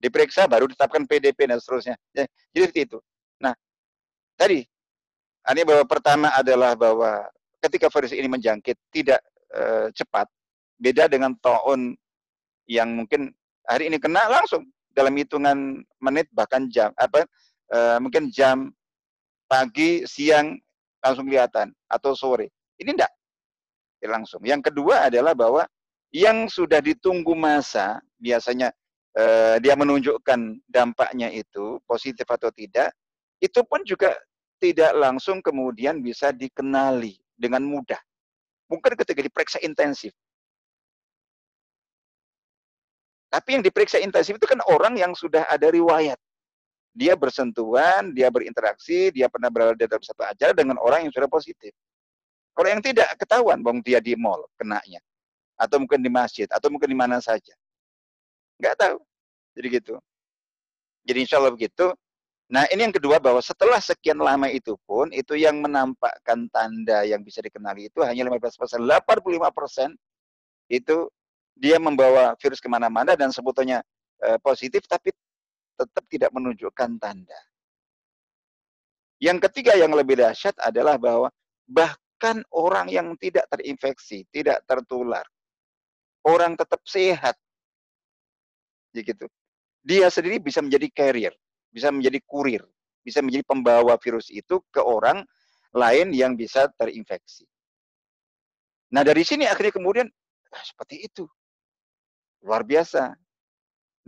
Diperiksa 0.00 0.48
baru 0.48 0.64
ditetapkan 0.64 1.04
PDP 1.04 1.44
dan 1.44 1.60
seterusnya. 1.60 2.00
Ya, 2.16 2.24
jadi 2.56 2.72
seperti 2.72 2.82
itu. 2.88 2.98
Nah, 3.44 3.52
tadi 4.40 4.64
ini 5.52 5.62
bahwa 5.62 5.84
pertama 5.86 6.28
adalah 6.34 6.74
bahwa 6.74 7.26
ketika 7.62 7.86
virus 7.92 8.14
ini 8.16 8.26
menjangkit 8.26 8.74
tidak 8.90 9.20
e, 9.54 9.92
cepat, 9.94 10.26
beda 10.80 11.06
dengan 11.06 11.34
tahun 11.38 11.94
yang 12.66 12.90
mungkin 12.98 13.30
hari 13.66 13.86
ini 13.86 14.02
kena 14.02 14.26
langsung 14.26 14.66
dalam 14.90 15.14
hitungan 15.14 15.82
menit 16.02 16.26
bahkan 16.34 16.66
jam 16.66 16.90
apa 16.98 17.26
e, 17.70 17.78
mungkin 18.02 18.32
jam 18.32 18.74
pagi 19.46 20.02
siang 20.06 20.58
langsung 20.98 21.30
kelihatan 21.30 21.70
atau 21.86 22.18
sore. 22.18 22.50
Ini 22.82 22.90
enggak 22.92 23.12
langsung. 24.06 24.42
Yang 24.46 24.70
kedua 24.70 25.10
adalah 25.10 25.34
bahwa 25.34 25.66
yang 26.14 26.46
sudah 26.46 26.78
ditunggu 26.78 27.34
masa, 27.34 27.98
biasanya 28.16 28.70
eh, 29.18 29.56
dia 29.60 29.74
menunjukkan 29.74 30.62
dampaknya 30.70 31.28
itu 31.34 31.82
positif 31.84 32.24
atau 32.24 32.48
tidak, 32.54 32.94
itu 33.42 33.60
pun 33.66 33.82
juga 33.82 34.14
tidak 34.56 34.92
langsung 34.96 35.44
kemudian 35.44 36.00
bisa 36.00 36.32
dikenali 36.32 37.16
dengan 37.36 37.64
mudah. 37.64 38.00
Mungkin 38.66 38.98
ketika 38.98 39.20
diperiksa 39.22 39.58
intensif. 39.62 40.10
Tapi 43.30 43.58
yang 43.58 43.62
diperiksa 43.62 44.00
intensif 44.00 44.38
itu 44.38 44.46
kan 44.48 44.62
orang 44.70 44.96
yang 44.96 45.12
sudah 45.12 45.44
ada 45.46 45.68
riwayat. 45.68 46.16
Dia 46.96 47.12
bersentuhan, 47.12 48.16
dia 48.16 48.32
berinteraksi, 48.32 49.12
dia 49.12 49.28
pernah 49.28 49.52
berada 49.52 49.76
dalam 49.76 50.00
satu 50.00 50.24
acara 50.24 50.56
dengan 50.56 50.80
orang 50.80 51.04
yang 51.04 51.12
sudah 51.12 51.28
positif. 51.28 51.76
Kalau 52.56 52.68
yang 52.72 52.80
tidak 52.80 53.12
ketahuan, 53.20 53.60
bang 53.60 53.84
dia 53.84 54.00
di 54.00 54.16
mall 54.16 54.48
kenanya, 54.56 54.96
atau 55.60 55.76
mungkin 55.76 56.00
di 56.00 56.08
masjid, 56.08 56.48
atau 56.48 56.72
mungkin 56.72 56.88
di 56.88 56.96
mana 56.96 57.20
saja, 57.20 57.52
nggak 58.56 58.80
tahu. 58.80 58.96
Jadi 59.52 59.66
gitu. 59.76 59.94
Jadi 61.04 61.18
insya 61.20 61.36
Allah 61.36 61.52
begitu. 61.52 61.92
Nah 62.46 62.62
ini 62.70 62.86
yang 62.86 62.94
kedua 62.94 63.18
bahwa 63.18 63.42
setelah 63.42 63.82
sekian 63.82 64.22
lama 64.22 64.46
itu 64.46 64.78
pun 64.86 65.10
itu 65.10 65.34
yang 65.34 65.58
menampakkan 65.58 66.46
tanda 66.54 67.02
yang 67.02 67.18
bisa 67.26 67.42
dikenali 67.42 67.90
itu 67.90 67.98
hanya 68.06 68.22
15 68.30 68.54
persen, 68.54 68.78
85 68.86 69.50
persen 69.50 69.88
itu 70.70 71.10
dia 71.58 71.82
membawa 71.82 72.38
virus 72.38 72.62
ke 72.62 72.70
mana-mana 72.70 73.18
dan 73.18 73.34
sebetulnya 73.34 73.82
e, 74.22 74.38
positif 74.38 74.86
tapi 74.86 75.10
tetap 75.74 76.04
tidak 76.06 76.30
menunjukkan 76.30 77.02
tanda. 77.02 77.40
Yang 79.18 79.50
ketiga 79.50 79.74
yang 79.74 79.90
lebih 79.90 80.20
dahsyat 80.20 80.54
adalah 80.62 81.00
bahwa 81.00 81.32
bah 81.66 81.96
bahkan 82.16 82.40
orang 82.48 82.88
yang 82.88 83.12
tidak 83.20 83.44
terinfeksi, 83.52 84.24
tidak 84.32 84.64
tertular. 84.64 85.20
Orang 86.24 86.56
tetap 86.56 86.80
sehat. 86.88 87.36
Begitu. 88.96 89.28
Dia 89.84 90.08
sendiri 90.08 90.40
bisa 90.40 90.64
menjadi 90.64 90.88
carrier, 90.96 91.36
bisa 91.76 91.92
menjadi 91.92 92.16
kurir, 92.24 92.64
bisa 93.04 93.20
menjadi 93.20 93.44
pembawa 93.44 94.00
virus 94.00 94.32
itu 94.32 94.64
ke 94.72 94.80
orang 94.80 95.20
lain 95.76 96.08
yang 96.16 96.32
bisa 96.32 96.72
terinfeksi. 96.80 97.44
Nah, 98.96 99.04
dari 99.04 99.20
sini 99.20 99.44
akhirnya 99.44 99.76
kemudian 99.76 100.08
ah, 100.56 100.64
seperti 100.64 101.04
itu. 101.04 101.28
Luar 102.40 102.64
biasa. 102.64 103.12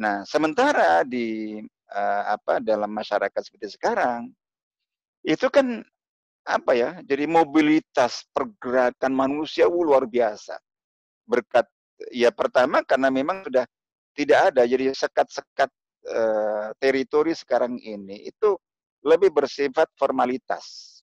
Nah, 0.00 0.24
sementara 0.24 1.04
di 1.04 1.60
uh, 1.92 2.22
apa 2.32 2.64
dalam 2.64 2.88
masyarakat 2.88 3.40
seperti 3.44 3.76
sekarang 3.76 4.32
itu 5.26 5.50
kan 5.52 5.84
apa 6.48 6.72
ya, 6.72 6.90
jadi 7.04 7.28
mobilitas 7.28 8.24
pergerakan 8.32 9.12
manusia 9.12 9.68
luar 9.68 10.08
biasa. 10.08 10.56
Berkat 11.28 11.68
ya 12.08 12.32
pertama 12.32 12.80
karena 12.80 13.12
memang 13.12 13.44
sudah 13.44 13.68
tidak 14.16 14.54
ada 14.54 14.64
jadi 14.64 14.94
sekat-sekat 14.96 15.68
e, 16.08 16.22
teritori 16.80 17.36
sekarang 17.36 17.76
ini 17.76 18.24
itu 18.24 18.56
lebih 19.04 19.30
bersifat 19.30 19.92
formalitas. 19.94 20.98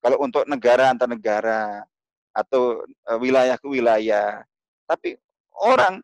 Kalau 0.00 0.18
untuk 0.22 0.48
negara 0.48 0.90
antar 0.90 1.10
negara 1.10 1.84
atau 2.32 2.82
e, 2.84 3.12
wilayah 3.20 3.60
ke 3.60 3.66
wilayah, 3.68 4.42
tapi 4.88 5.20
orang 5.60 6.00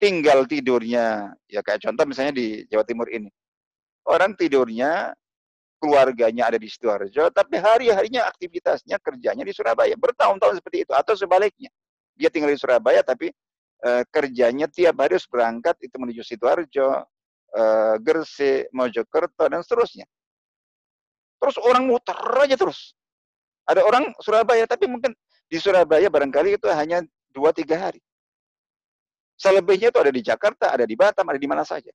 tinggal 0.00 0.44
tidurnya 0.44 1.32
ya 1.48 1.60
kayak 1.60 1.84
contoh 1.84 2.04
misalnya 2.04 2.36
di 2.36 2.64
Jawa 2.68 2.84
Timur 2.84 3.08
ini. 3.08 3.32
Orang 4.04 4.32
tidurnya 4.34 5.12
keluarganya 5.80 6.52
ada 6.52 6.58
di 6.60 6.68
Sidoarjo, 6.68 7.32
tapi 7.32 7.56
hari-harinya 7.56 8.28
aktivitasnya 8.28 9.00
kerjanya 9.00 9.44
di 9.44 9.52
Surabaya. 9.56 9.96
Bertahun-tahun 9.96 10.60
seperti 10.60 10.84
itu. 10.84 10.92
Atau 10.92 11.16
sebaliknya. 11.16 11.72
Dia 12.20 12.28
tinggal 12.28 12.52
di 12.52 12.60
Surabaya, 12.60 13.00
tapi 13.00 13.32
e, 13.80 13.90
kerjanya 14.12 14.68
tiap 14.68 15.00
hari 15.00 15.16
harus 15.16 15.24
berangkat 15.24 15.80
itu 15.80 15.96
menuju 15.96 16.20
Sidoarjo, 16.20 17.08
e, 17.50 17.62
Gresik, 18.02 18.70
Mojokerto, 18.70 19.50
dan 19.50 19.60
seterusnya. 19.60 20.06
Terus 21.40 21.56
orang 21.60 21.88
muter 21.88 22.16
aja 22.16 22.56
terus. 22.56 22.94
Ada 23.66 23.86
orang 23.86 24.14
Surabaya, 24.18 24.66
tapi 24.66 24.90
mungkin 24.90 25.14
di 25.46 25.58
Surabaya 25.58 26.06
barangkali 26.10 26.58
itu 26.58 26.66
hanya 26.70 27.02
dua 27.30 27.54
tiga 27.54 27.78
hari. 27.78 28.00
Selebihnya 29.40 29.88
itu 29.88 29.98
ada 29.98 30.12
di 30.12 30.20
Jakarta, 30.20 30.74
ada 30.74 30.84
di 30.84 30.94
Batam, 30.98 31.24
ada 31.24 31.40
di 31.40 31.48
mana 31.48 31.64
saja 31.64 31.88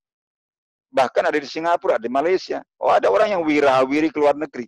bahkan 0.96 1.28
ada 1.28 1.36
di 1.36 1.44
Singapura, 1.44 2.00
ada 2.00 2.08
di 2.08 2.14
Malaysia. 2.14 2.64
Oh 2.80 2.96
ada 2.96 3.12
orang 3.12 3.36
yang 3.36 3.44
wirawiri 3.44 4.08
ke 4.08 4.16
luar 4.16 4.40
negeri. 4.40 4.64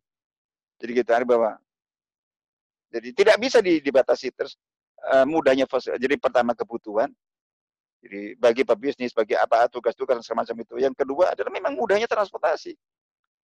Jadi 0.84 0.92
kita 0.92 1.24
bahwa 1.24 1.56
jadi 2.92 3.10
tidak 3.16 3.36
bisa 3.40 3.64
dibatasi 3.64 4.36
terus 4.36 4.60
uh, 5.08 5.24
mudahnya 5.24 5.64
jadi 5.96 6.20
pertama 6.20 6.52
kebutuhan. 6.52 7.08
Jadi 8.08 8.40
bagi 8.40 8.64
pebisnis, 8.64 9.12
bagi 9.12 9.36
apa 9.36 9.68
tugas-tugas 9.68 10.24
semacam 10.24 10.64
itu. 10.64 10.80
Yang 10.80 10.96
kedua 11.04 11.36
adalah 11.36 11.52
memang 11.52 11.76
mudahnya 11.76 12.08
transportasi. 12.08 12.72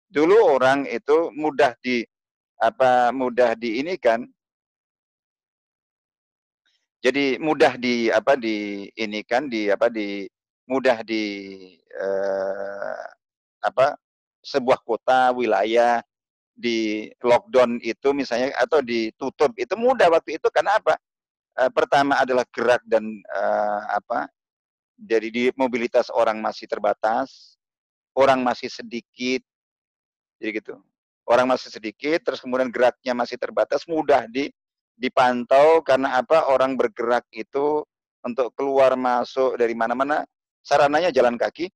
Dulu 0.08 0.56
orang 0.56 0.88
itu 0.88 1.36
mudah 1.36 1.76
di 1.84 2.08
apa 2.64 3.12
mudah 3.12 3.60
di 3.60 3.84
ini 3.84 4.00
kan 4.00 4.24
jadi 7.04 7.36
mudah 7.36 7.76
di 7.76 8.08
apa 8.08 8.40
di 8.40 8.88
ini 8.96 9.20
kan 9.28 9.52
di 9.52 9.68
apa 9.68 9.92
di 9.92 10.24
mudah 10.72 11.04
di 11.04 11.24
uh, 12.00 13.04
apa 13.60 14.00
sebuah 14.40 14.80
kota 14.88 15.36
wilayah 15.36 16.00
di 16.56 17.10
lockdown 17.20 17.82
itu 17.84 18.16
misalnya 18.16 18.56
atau 18.56 18.80
ditutup 18.80 19.52
itu 19.60 19.74
mudah 19.76 20.08
waktu 20.14 20.38
itu 20.40 20.48
karena 20.54 20.80
apa? 20.80 20.96
Uh, 21.54 21.70
pertama 21.70 22.18
adalah 22.18 22.48
gerak 22.50 22.80
dan 22.88 23.04
uh, 23.36 24.00
apa? 24.00 24.32
Jadi 25.04 25.28
di 25.28 25.44
mobilitas 25.60 26.08
orang 26.08 26.40
masih 26.40 26.64
terbatas, 26.64 27.60
orang 28.16 28.40
masih 28.40 28.72
sedikit, 28.72 29.44
jadi 30.40 30.64
gitu. 30.64 30.76
Orang 31.28 31.52
masih 31.52 31.72
sedikit, 31.72 32.20
terus 32.24 32.40
kemudian 32.40 32.72
geraknya 32.72 33.12
masih 33.16 33.36
terbatas, 33.36 33.84
mudah 33.88 34.28
di 34.32 34.52
dipantau 34.96 35.84
karena 35.84 36.20
apa? 36.20 36.48
Orang 36.48 36.80
bergerak 36.80 37.28
itu 37.36 37.84
untuk 38.24 38.56
keluar 38.56 38.96
masuk 38.96 39.60
dari 39.60 39.76
mana-mana, 39.76 40.24
sarananya 40.64 41.12
jalan 41.12 41.36
kaki. 41.36 41.68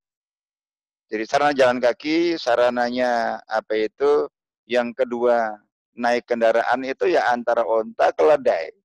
Jadi 1.07 1.23
sarana 1.23 1.55
jalan 1.55 1.79
kaki, 1.79 2.35
sarananya 2.35 3.39
apa 3.47 3.73
itu? 3.75 4.27
Yang 4.67 5.03
kedua 5.03 5.55
naik 5.95 6.27
kendaraan 6.27 6.83
itu 6.83 7.07
ya 7.07 7.31
antara 7.31 7.63
onta 7.63 8.11
ke 8.11 8.23
ledai. 8.23 8.75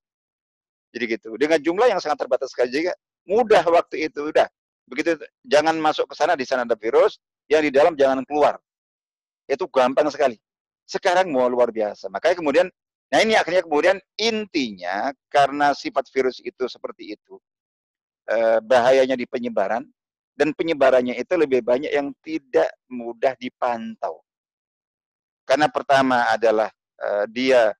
Jadi 0.94 1.04
gitu. 1.18 1.34
Dengan 1.34 1.58
jumlah 1.58 1.90
yang 1.90 1.98
sangat 1.98 2.22
terbatas 2.22 2.54
sekali 2.54 2.70
juga 2.70 2.94
mudah 3.26 3.62
waktu 3.66 4.10
itu 4.10 4.30
udah. 4.30 4.48
Begitu 4.86 5.16
jangan 5.46 5.78
masuk 5.78 6.10
ke 6.10 6.14
sana 6.18 6.34
di 6.34 6.44
sana 6.44 6.66
ada 6.66 6.76
virus, 6.76 7.16
yang 7.46 7.62
di 7.62 7.70
dalam 7.72 7.94
jangan 7.94 8.22
keluar. 8.26 8.58
Itu 9.46 9.66
gampang 9.70 10.08
sekali. 10.10 10.38
Sekarang 10.86 11.30
mau 11.30 11.46
luar 11.46 11.70
biasa. 11.70 12.10
Makanya 12.10 12.36
kemudian, 12.38 12.66
nah 13.08 13.18
ini 13.22 13.38
akhirnya 13.38 13.62
kemudian 13.64 13.96
intinya 14.18 15.14
karena 15.30 15.72
sifat 15.72 16.10
virus 16.10 16.42
itu 16.42 16.66
seperti 16.66 17.16
itu, 17.16 17.38
eh, 18.28 18.58
bahayanya 18.60 19.14
di 19.16 19.24
penyebaran, 19.24 19.86
dan 20.36 20.50
penyebarannya 20.56 21.14
itu 21.16 21.34
lebih 21.36 21.62
banyak 21.62 21.92
yang 21.92 22.10
tidak 22.24 22.72
mudah 22.90 23.36
dipantau. 23.38 24.20
Karena 25.46 25.68
pertama 25.70 26.28
adalah 26.30 26.70
eh, 27.02 27.24
dia 27.30 27.72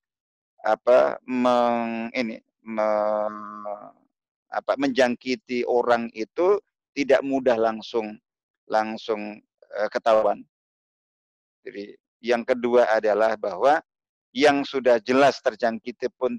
apa 0.63 1.19
meng, 1.27 2.15
ini 2.15 2.39
me, 2.63 2.87
apa 4.53 4.77
menjangkiti 4.77 5.65
orang 5.65 6.13
itu 6.13 6.61
tidak 6.93 7.25
mudah 7.25 7.57
langsung 7.57 8.21
langsung 8.69 9.41
uh, 9.73 9.89
ketahuan. 9.89 10.45
Jadi 11.65 11.97
yang 12.23 12.45
kedua 12.45 12.87
adalah 12.93 13.35
bahwa 13.41 13.81
yang 14.33 14.65
sudah 14.65 15.01
jelas 15.01 15.41
terjangkiti 15.41 16.09
pun 16.15 16.37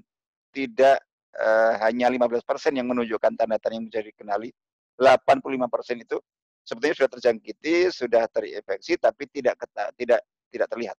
tidak 0.54 1.02
uh, 1.38 1.74
hanya 1.82 2.10
15% 2.10 2.42
yang 2.74 2.86
menunjukkan 2.86 3.34
tanda-tanda 3.34 3.74
yang 3.74 3.86
menjadi 3.90 4.10
kenali. 4.14 4.50
85% 4.94 6.06
itu 6.06 6.16
sebetulnya 6.62 6.94
sudah 6.94 7.10
terjangkiti, 7.18 7.74
sudah 7.90 8.22
terinfeksi 8.30 8.94
tapi 8.94 9.26
tidak 9.26 9.58
keta, 9.58 9.90
tidak 9.98 10.20
tidak 10.54 10.68
terlihat. 10.70 10.96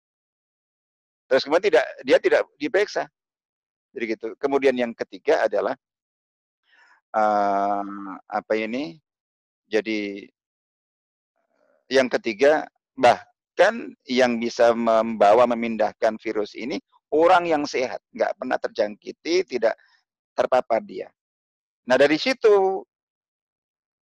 Terus 1.30 1.42
kemudian 1.46 1.66
tidak 1.70 1.84
dia 2.02 2.18
tidak 2.18 2.42
diperiksa. 2.58 3.06
Jadi 3.94 4.04
gitu. 4.18 4.28
Kemudian 4.34 4.74
yang 4.74 4.90
ketiga 4.90 5.46
adalah 5.46 5.78
uh, 7.14 7.86
apa 8.28 8.52
ini? 8.58 8.98
Jadi 9.70 10.26
yang 11.88 12.10
ketiga 12.10 12.66
bah 12.98 13.22
kan 13.54 13.94
yang 14.10 14.42
bisa 14.42 14.74
membawa 14.74 15.46
memindahkan 15.46 16.18
virus 16.18 16.58
ini 16.58 16.82
orang 17.14 17.46
yang 17.46 17.62
sehat, 17.62 18.02
nggak 18.10 18.34
pernah 18.34 18.58
terjangkiti, 18.58 19.46
tidak 19.46 19.78
terpapar 20.34 20.82
dia. 20.82 21.06
Nah 21.86 21.94
dari 21.94 22.18
situ 22.18 22.82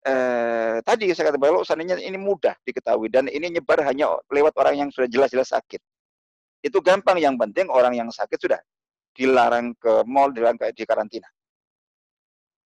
eh, 0.08 0.80
tadi 0.80 1.12
saya 1.12 1.28
kata 1.30 1.38
bahwa 1.38 1.60
seandainya 1.60 2.00
ini 2.00 2.16
mudah 2.16 2.56
diketahui 2.64 3.12
dan 3.12 3.28
ini 3.28 3.52
nyebar 3.60 3.84
hanya 3.84 4.16
lewat 4.32 4.56
orang 4.56 4.86
yang 4.86 4.88
sudah 4.88 5.06
jelas-jelas 5.12 5.52
sakit. 5.52 5.78
Itu 6.62 6.78
gampang, 6.78 7.18
yang 7.18 7.36
penting 7.36 7.68
orang 7.68 7.98
yang 7.98 8.08
sakit 8.08 8.38
sudah 8.38 8.60
dilarang 9.12 9.76
ke 9.76 10.06
mall, 10.08 10.30
dilarang 10.32 10.56
ke 10.56 10.72
di 10.72 10.86
karantina. 10.86 11.28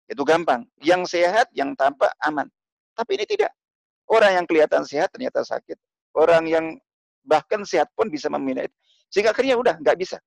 Itu 0.07 0.23
gampang. 0.23 0.69
Yang 0.81 1.17
sehat, 1.17 1.49
yang 1.57 1.73
tampak 1.75 2.13
aman. 2.25 2.49
Tapi 2.95 3.17
ini 3.19 3.25
tidak. 3.25 3.53
Orang 4.05 4.37
yang 4.37 4.45
kelihatan 4.45 4.85
sehat 4.85 5.11
ternyata 5.11 5.41
sakit 5.41 5.81
orang 6.15 6.47
yang 6.47 6.67
bahkan 7.27 7.67
sehat 7.67 7.91
pun 7.93 8.09
bisa 8.09 8.31
memindah 8.31 8.67
itu. 8.71 8.77
Sehingga 9.11 9.35
akhirnya 9.35 9.59
udah 9.59 9.75
nggak 9.83 9.99
bisa. 9.99 10.19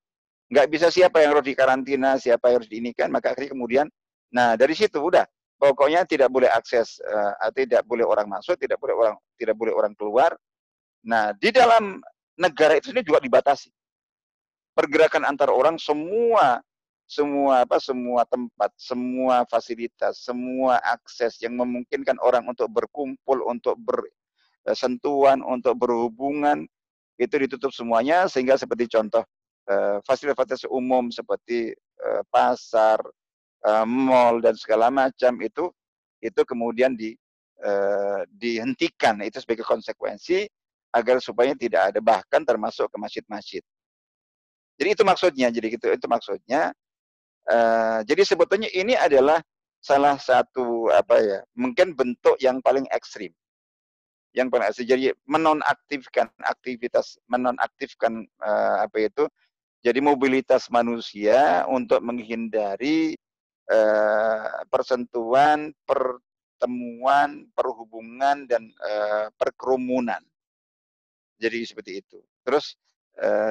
Nggak 0.48 0.68
bisa 0.72 0.88
siapa 0.92 1.20
yang 1.24 1.36
harus 1.36 1.48
dikarantina, 1.48 2.16
siapa 2.20 2.52
yang 2.52 2.64
harus 2.64 2.72
diinikan, 2.72 3.12
maka 3.12 3.36
akhirnya 3.36 3.52
kemudian, 3.52 3.86
nah 4.32 4.56
dari 4.56 4.76
situ 4.76 5.00
udah. 5.00 5.28
Pokoknya 5.58 6.06
tidak 6.06 6.30
boleh 6.30 6.46
akses, 6.54 7.02
uh, 7.02 7.34
tidak 7.50 7.82
boleh 7.90 8.06
orang 8.06 8.30
masuk, 8.30 8.54
tidak 8.62 8.78
boleh 8.78 8.94
orang 8.94 9.16
tidak 9.42 9.58
boleh 9.58 9.74
orang 9.74 9.94
keluar. 9.98 10.38
Nah 11.02 11.34
di 11.34 11.50
dalam 11.50 11.98
negara 12.38 12.78
itu 12.78 12.94
juga 12.94 13.18
dibatasi. 13.18 13.74
Pergerakan 14.78 15.26
antar 15.26 15.50
orang 15.50 15.82
semua 15.82 16.62
semua 17.08 17.64
apa 17.64 17.80
semua 17.80 18.28
tempat, 18.28 18.72
semua 18.76 19.48
fasilitas, 19.48 20.22
semua 20.22 20.78
akses 20.84 21.40
yang 21.40 21.56
memungkinkan 21.56 22.20
orang 22.20 22.44
untuk 22.46 22.68
berkumpul, 22.68 23.48
untuk 23.48 23.80
ber, 23.80 24.04
Eh, 24.68 24.76
sentuhan 24.76 25.40
untuk 25.48 25.80
berhubungan 25.80 26.68
itu 27.16 27.36
ditutup 27.40 27.72
semuanya 27.72 28.28
sehingga 28.28 28.60
seperti 28.60 28.92
contoh 28.92 29.24
eh, 29.72 29.98
fasilitas 30.04 30.68
umum 30.68 31.08
seperti 31.08 31.72
eh, 31.74 32.24
pasar, 32.28 33.00
mall 33.88 34.40
dan 34.40 34.56
segala 34.56 34.88
macam 34.88 35.34
itu 35.44 35.68
itu 36.24 36.42
kemudian 36.46 36.94
di 36.94 37.18
dihentikan 38.38 39.18
itu 39.26 39.42
sebagai 39.42 39.66
konsekuensi 39.66 40.46
agar 40.94 41.18
supaya 41.18 41.58
tidak 41.58 41.90
ada 41.90 42.00
bahkan 42.00 42.46
termasuk 42.46 42.86
ke 42.86 42.98
masjid-masjid. 43.02 43.66
Jadi 44.78 44.90
itu 44.94 45.02
maksudnya, 45.02 45.50
jadi 45.50 45.68
gitu 45.74 45.90
itu 45.90 46.06
maksudnya. 46.06 46.70
Jadi 48.04 48.24
sebetulnya 48.28 48.68
ini 48.76 48.92
adalah 48.94 49.40
salah 49.80 50.20
satu 50.20 50.92
apa 50.92 51.16
ya, 51.24 51.40
mungkin 51.56 51.96
bentuk 51.96 52.36
yang 52.44 52.60
paling 52.60 52.84
ekstrim 52.92 53.32
yang 54.38 54.54
paling 54.54 54.70
asli. 54.70 54.86
Jadi 54.86 55.10
menonaktifkan 55.26 56.30
aktivitas, 56.46 57.18
menonaktifkan 57.26 58.30
uh, 58.46 58.86
apa 58.86 59.10
itu? 59.10 59.26
Jadi 59.82 59.98
mobilitas 59.98 60.70
manusia 60.70 61.66
untuk 61.66 62.02
menghindari 62.06 63.18
uh, 63.74 64.62
persentuhan, 64.70 65.74
pertemuan, 65.90 67.50
perhubungan 67.58 68.46
dan 68.46 68.70
uh, 68.86 69.34
perkerumunan. 69.42 70.22
Jadi 71.42 71.66
seperti 71.66 72.06
itu. 72.06 72.22
Terus 72.46 72.78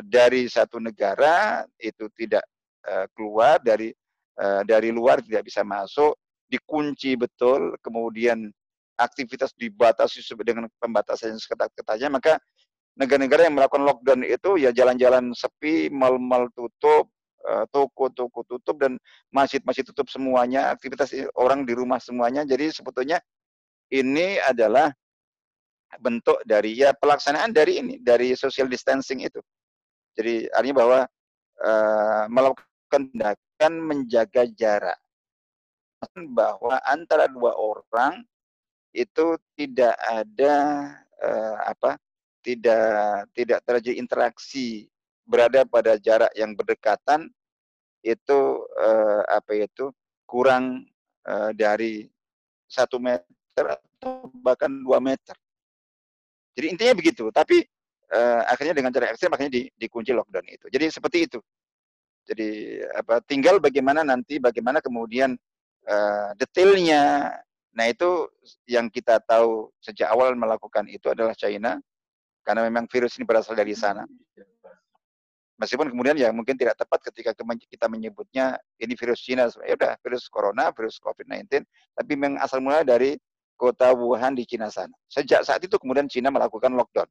dari 0.06 0.46
satu 0.46 0.78
negara 0.78 1.66
itu 1.82 2.06
tidak 2.14 2.46
uh, 2.86 3.06
keluar 3.12 3.58
dari 3.60 3.90
uh, 4.40 4.62
dari 4.62 4.94
luar 4.94 5.20
tidak 5.20 5.46
bisa 5.46 5.66
masuk, 5.66 6.14
dikunci 6.46 7.18
betul, 7.18 7.74
kemudian 7.82 8.48
aktivitas 8.96 9.52
dibatasi 9.52 10.24
dengan 10.40 10.70
pembatasan 10.80 11.36
yang 11.36 11.40
seketat-ketatnya, 11.42 12.08
maka 12.08 12.40
negara-negara 12.96 13.44
yang 13.44 13.54
melakukan 13.60 13.84
lockdown 13.84 14.24
itu 14.24 14.56
ya 14.56 14.72
jalan-jalan 14.72 15.36
sepi, 15.36 15.92
mal-mal 15.92 16.48
tutup, 16.56 17.12
eh, 17.44 17.64
toko-toko 17.68 18.40
tutup 18.48 18.80
dan 18.80 18.96
masjid-masjid 19.28 19.84
tutup 19.84 20.08
semuanya, 20.08 20.72
aktivitas 20.72 21.12
orang 21.36 21.68
di 21.68 21.76
rumah 21.76 22.00
semuanya. 22.00 22.48
Jadi 22.48 22.72
sebetulnya 22.72 23.20
ini 23.92 24.40
adalah 24.40 24.88
bentuk 26.00 26.40
dari 26.48 26.72
ya 26.80 26.96
pelaksanaan 26.96 27.52
dari 27.52 27.84
ini, 27.84 27.94
dari 28.00 28.32
social 28.32 28.66
distancing 28.66 29.22
itu. 29.22 29.44
Jadi 30.16 30.48
artinya 30.48 30.76
bahwa 30.80 30.98
uh, 31.60 32.24
melakukan 32.32 32.64
tindakan 32.88 33.72
menjaga 33.82 34.46
jarak 34.54 34.98
bahwa 36.36 36.78
antara 36.86 37.26
dua 37.26 37.56
orang 37.56 38.22
itu 38.96 39.36
tidak 39.58 39.92
ada 40.08 40.54
uh, 41.20 41.56
apa 41.68 42.00
tidak 42.40 43.26
tidak 43.34 43.60
terjadi 43.66 43.98
interaksi 43.98 44.88
berada 45.26 45.66
pada 45.66 45.98
jarak 45.98 46.30
yang 46.38 46.54
berdekatan 46.54 47.28
itu 48.06 48.62
uh, 48.78 49.22
apa 49.26 49.66
itu 49.66 49.90
kurang 50.24 50.86
uh, 51.26 51.50
dari 51.50 52.06
satu 52.70 53.02
meter 53.02 53.64
atau 53.66 54.30
bahkan 54.42 54.70
dua 54.70 55.02
meter. 55.02 55.34
Jadi 56.54 56.66
intinya 56.72 56.94
begitu. 56.94 57.28
Tapi 57.34 57.66
uh, 58.14 58.42
akhirnya 58.46 58.74
dengan 58.78 58.94
cara 58.94 59.10
ekstrim 59.10 59.34
akhirnya 59.34 59.52
di, 59.58 59.62
dikunci 59.74 60.14
lockdown 60.14 60.46
itu. 60.46 60.66
Jadi 60.70 60.84
seperti 60.88 61.18
itu. 61.26 61.38
Jadi 62.26 62.82
apa 62.90 63.22
tinggal 63.22 63.62
bagaimana 63.62 64.02
nanti 64.02 64.42
bagaimana 64.42 64.82
kemudian 64.82 65.38
uh, 65.86 66.30
detailnya 66.34 67.30
Nah 67.76 67.92
itu 67.92 68.24
yang 68.64 68.88
kita 68.88 69.20
tahu 69.20 69.68
sejak 69.84 70.08
awal 70.08 70.32
melakukan 70.32 70.88
itu 70.88 71.12
adalah 71.12 71.36
China, 71.36 71.76
karena 72.40 72.64
memang 72.64 72.88
virus 72.88 73.20
ini 73.20 73.28
berasal 73.28 73.52
dari 73.52 73.76
sana. 73.76 74.08
Meskipun 75.60 75.92
kemudian 75.92 76.16
ya 76.16 76.32
mungkin 76.32 76.56
tidak 76.56 76.76
tepat 76.80 77.12
ketika 77.12 77.32
kita 77.36 77.86
menyebutnya 77.88 78.56
ini 78.80 78.96
virus 78.96 79.20
China, 79.20 79.48
ya 79.64 79.76
udah 79.76 79.92
virus 80.00 80.28
corona, 80.32 80.72
virus 80.72 80.96
COVID-19, 81.00 81.64
tapi 81.96 82.12
memang 82.16 82.40
asal 82.40 82.64
mula 82.64 82.80
dari 82.80 83.16
kota 83.56 83.92
Wuhan 83.92 84.36
di 84.36 84.44
Cina 84.48 84.72
sana. 84.72 84.92
Sejak 85.08 85.44
saat 85.44 85.60
itu 85.64 85.76
kemudian 85.76 86.08
Cina 86.08 86.32
melakukan 86.32 86.72
lockdown. 86.72 87.08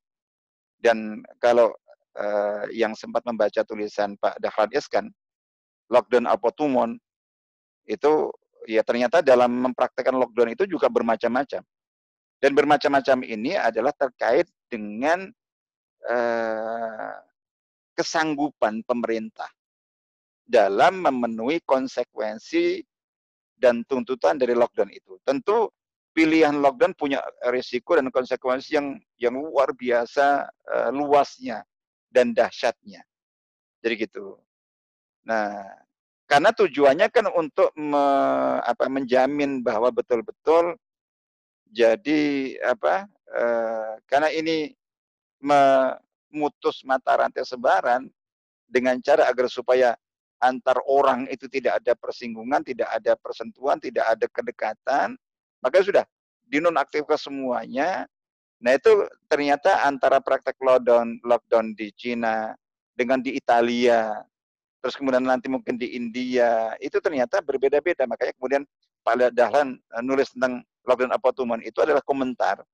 Dan 0.77 1.25
kalau 1.41 1.73
uh, 2.15 2.65
yang 2.71 2.95
sempat 2.95 3.21
membaca 3.27 3.61
tulisan 3.67 4.15
Pak 4.17 4.39
Dahlan 4.39 4.71
Iskan, 4.71 5.05
lockdown 5.91 6.25
Apotumon, 6.25 6.97
itu 7.85 8.31
ya 8.65 8.81
ternyata 8.81 9.21
dalam 9.21 9.69
mempraktekkan 9.69 10.15
lockdown 10.15 10.55
itu 10.55 10.65
juga 10.65 10.89
bermacam-macam. 10.89 11.61
Dan 12.39 12.51
bermacam-macam 12.51 13.23
ini 13.23 13.55
adalah 13.55 13.95
terkait 13.95 14.45
dengan 14.67 15.31
uh, 16.03 17.15
kesanggupan 17.95 18.83
pemerintah 18.83 19.47
dalam 20.45 21.01
memenuhi 21.01 21.63
konsekuensi 21.63 22.83
dan 23.55 23.87
tuntutan 23.87 24.35
dari 24.35 24.51
lockdown 24.51 24.91
itu. 24.91 25.17
Tentu 25.23 25.71
pilihan 26.11 26.59
lockdown 26.59 26.93
punya 26.93 27.23
risiko 27.49 27.95
dan 27.95 28.11
konsekuensi 28.11 28.77
yang 28.77 28.99
yang 29.17 29.35
luar 29.35 29.71
biasa 29.71 30.47
uh, 30.47 30.89
luasnya 30.91 31.63
dan 32.15 32.31
dahsyatnya. 32.31 33.03
Jadi 33.83 34.07
gitu. 34.07 34.39
Nah, 35.27 35.67
karena 36.31 36.55
tujuannya 36.55 37.11
kan 37.11 37.27
untuk 37.35 37.75
me, 37.75 38.05
apa, 38.63 38.87
menjamin 38.87 39.59
bahwa 39.59 39.91
betul-betul 39.91 40.79
jadi 41.69 42.55
apa? 42.63 43.11
Uh, 43.35 43.99
karena 44.07 44.31
ini 44.31 44.71
memutus 45.43 46.81
mata 46.87 47.19
rantai 47.19 47.43
sebaran 47.43 48.07
dengan 48.65 48.95
cara 49.03 49.27
agar 49.27 49.51
supaya 49.51 49.93
antar 50.39 50.79
orang 50.87 51.27
itu 51.27 51.45
tidak 51.51 51.83
ada 51.83 51.93
persinggungan, 51.93 52.63
tidak 52.63 52.89
ada 52.95 53.13
persentuhan, 53.19 53.77
tidak 53.77 54.05
ada 54.07 54.25
kedekatan, 54.29 55.07
maka 55.59 55.83
sudah 55.83 56.05
dinonaktifkan 56.47 57.17
semuanya. 57.17 58.09
Nah 58.65 58.73
itu 58.73 59.05
ternyata 59.29 59.85
antara 59.85 60.17
praktek 60.17 60.57
lockdown 60.57 61.21
lockdown 61.21 61.77
di 61.77 61.93
Cina 61.93 62.57
dengan 62.97 63.21
di 63.21 63.37
Italia, 63.37 64.25
terus 64.81 64.97
kemudian 64.97 65.21
nanti 65.21 65.45
mungkin 65.45 65.77
di 65.77 65.93
India, 65.93 66.73
itu 66.81 66.97
ternyata 66.97 67.45
berbeda-beda. 67.45 68.09
Makanya 68.09 68.33
kemudian 68.33 68.65
Pak 69.05 69.37
Dahlan 69.37 69.77
eh, 69.77 70.01
nulis 70.01 70.33
tentang 70.33 70.65
lockdown 70.81 71.13
apotuman 71.13 71.61
itu 71.61 71.77
adalah 71.85 72.01
komentar. 72.01 72.65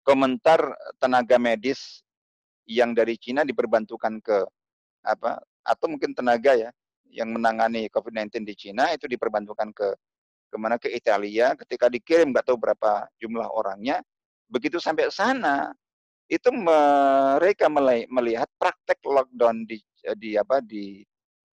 Komentar 0.00 0.72
tenaga 0.96 1.36
medis 1.36 2.00
yang 2.64 2.96
dari 2.96 3.20
Cina 3.20 3.44
diperbantukan 3.44 4.24
ke 4.24 4.38
apa 5.04 5.36
atau 5.60 5.86
mungkin 5.86 6.16
tenaga 6.16 6.56
ya 6.56 6.70
yang 7.12 7.28
menangani 7.28 7.92
COVID-19 7.92 8.48
di 8.48 8.54
Cina 8.56 8.88
itu 8.96 9.04
diperbantukan 9.04 9.68
ke 9.76 9.88
ke 10.48 10.56
mana 10.56 10.80
ke 10.80 10.88
Italia 10.88 11.52
ketika 11.60 11.92
dikirim 11.92 12.32
nggak 12.32 12.48
tahu 12.48 12.56
berapa 12.56 13.06
jumlah 13.20 13.46
orangnya 13.52 14.00
begitu 14.52 14.76
sampai 14.76 15.08
sana 15.08 15.72
itu 16.28 16.52
mereka 16.52 17.72
melihat 18.12 18.48
praktek 18.60 19.00
lockdown 19.00 19.64
di 19.64 19.80
di 20.20 20.36
apa 20.36 20.60
di 20.60 21.00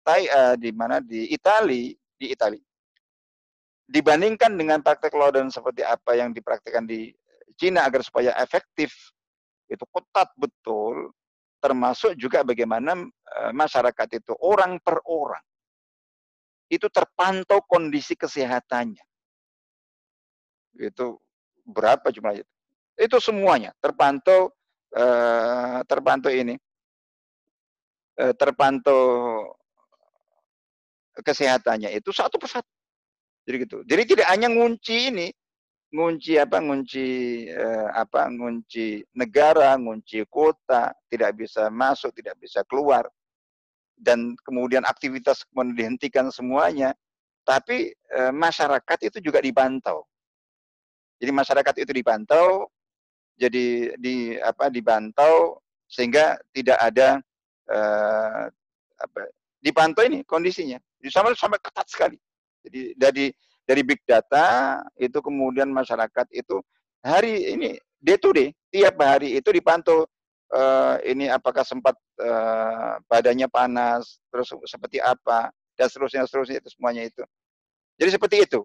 Tai 0.03 0.19
uh, 0.27 0.55
di 0.59 0.67
mana 0.75 0.99
di 0.99 1.31
Itali 1.31 1.95
di 2.19 2.35
Itali 2.35 2.59
dibandingkan 3.87 4.53
dengan 4.53 4.83
praktek 4.83 5.15
lockdown 5.15 5.49
seperti 5.49 5.81
apa 5.81 6.13
yang 6.13 6.35
dipraktikkan 6.35 6.85
di 6.85 7.09
Cina 7.57 7.87
agar 7.87 8.03
supaya 8.03 8.35
efektif 8.37 8.91
itu 9.71 9.85
ketat 9.89 10.29
betul 10.35 11.15
termasuk 11.63 12.19
juga 12.19 12.43
bagaimana 12.43 12.99
eh, 12.99 13.51
masyarakat 13.55 14.19
itu 14.19 14.35
orang 14.43 14.75
per 14.83 14.99
orang 15.07 15.39
itu 16.73 16.89
terpantau 16.89 17.61
kondisi 17.69 18.17
kesehatannya. 18.17 19.05
Itu 20.81 21.21
berapa 21.69 22.09
jumlahnya? 22.09 22.41
Itu 22.97 23.17
semuanya 23.17 23.73
terpantau 23.81 24.53
eh, 24.93 25.79
terpantau 25.89 26.29
ini 26.29 26.55
eh, 28.21 28.33
terpantau 28.37 29.01
kesehatannya 31.17 31.93
itu 31.93 32.09
satu 32.09 32.41
persatu. 32.41 32.69
Jadi 33.43 33.55
gitu. 33.67 33.77
Jadi 33.83 34.03
tidak 34.15 34.27
hanya 34.31 34.47
ngunci 34.47 35.11
ini, 35.11 35.27
ngunci 35.93 36.41
apa 36.41 36.57
ngunci 36.57 37.05
eh, 37.53 37.87
apa 37.93 38.25
ngunci 38.33 39.05
negara 39.13 39.77
ngunci 39.77 40.25
kota 40.25 40.89
tidak 41.05 41.37
bisa 41.37 41.69
masuk 41.69 42.09
tidak 42.17 42.33
bisa 42.41 42.65
keluar 42.65 43.05
dan 43.93 44.33
kemudian 44.41 44.81
aktivitas 44.89 45.45
kemudian 45.53 45.77
dihentikan 45.77 46.33
semuanya 46.33 46.97
tapi 47.45 47.93
eh, 47.93 48.33
masyarakat 48.33 49.05
itu 49.05 49.21
juga 49.21 49.37
dipantau 49.37 50.01
jadi 51.21 51.29
masyarakat 51.29 51.85
itu 51.85 51.91
dipantau 51.93 52.73
jadi 53.37 53.97
di 53.97 54.37
apa 54.37 54.69
dibantau 54.69 55.59
sehingga 55.89 56.37
tidak 56.53 56.77
ada 56.79 57.21
eh, 57.69 58.43
apa 58.97 59.21
dipantau 59.63 60.03
ini 60.03 60.27
kondisinya. 60.27 60.77
Sampai 61.07 61.35
sampai 61.35 61.59
ketat 61.59 61.87
sekali. 61.87 62.17
Jadi 62.63 62.95
dari 62.95 63.25
dari 63.63 63.81
big 63.83 64.03
data 64.03 64.79
itu 64.99 65.19
kemudian 65.23 65.71
masyarakat 65.71 66.27
itu 66.35 66.59
hari 67.03 67.55
ini 67.55 67.79
day 67.99 68.19
to 68.19 68.35
day 68.35 68.51
tiap 68.71 68.99
hari 68.99 69.39
itu 69.39 69.51
dipantau 69.51 70.03
uh, 70.51 70.95
ini 71.03 71.31
apakah 71.31 71.63
sempat 71.63 71.95
uh, 72.19 72.99
badannya 73.07 73.47
panas 73.47 74.19
terus 74.31 74.51
seperti 74.67 74.99
apa 74.99 75.51
dan 75.79 75.87
seterusnya 75.87 76.27
seterusnya 76.27 76.57
itu 76.59 76.69
semuanya 76.71 77.03
itu. 77.07 77.23
Jadi 77.99 78.09
seperti 78.15 78.35
itu 78.43 78.59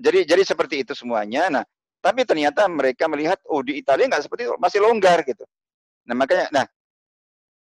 jadi 0.00 0.24
jadi 0.24 0.42
seperti 0.42 0.80
itu 0.80 0.96
semuanya 0.96 1.52
nah 1.52 1.64
tapi 2.00 2.24
ternyata 2.24 2.64
mereka 2.64 3.04
melihat 3.12 3.36
oh 3.52 3.60
di 3.60 3.76
Italia 3.76 4.08
nggak 4.08 4.24
seperti 4.24 4.48
itu 4.48 4.56
masih 4.56 4.80
longgar 4.80 5.20
gitu 5.28 5.44
nah 6.08 6.16
makanya 6.16 6.48
nah 6.48 6.64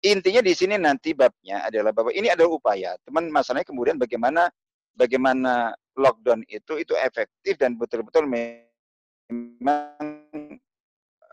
intinya 0.05 0.41
di 0.45 0.53
sini 0.53 0.77
nanti 0.77 1.17
babnya 1.17 1.65
adalah 1.65 1.89
bahwa 1.89 2.13
ini 2.13 2.29
adalah 2.29 2.53
upaya. 2.53 2.93
Teman 3.01 3.33
masalahnya 3.33 3.65
kemudian 3.65 3.97
bagaimana 3.97 4.49
bagaimana 4.93 5.73
lockdown 5.97 6.45
itu 6.49 6.77
itu 6.77 6.93
efektif 7.01 7.57
dan 7.57 7.73
betul-betul 7.77 8.29
memang 8.29 8.61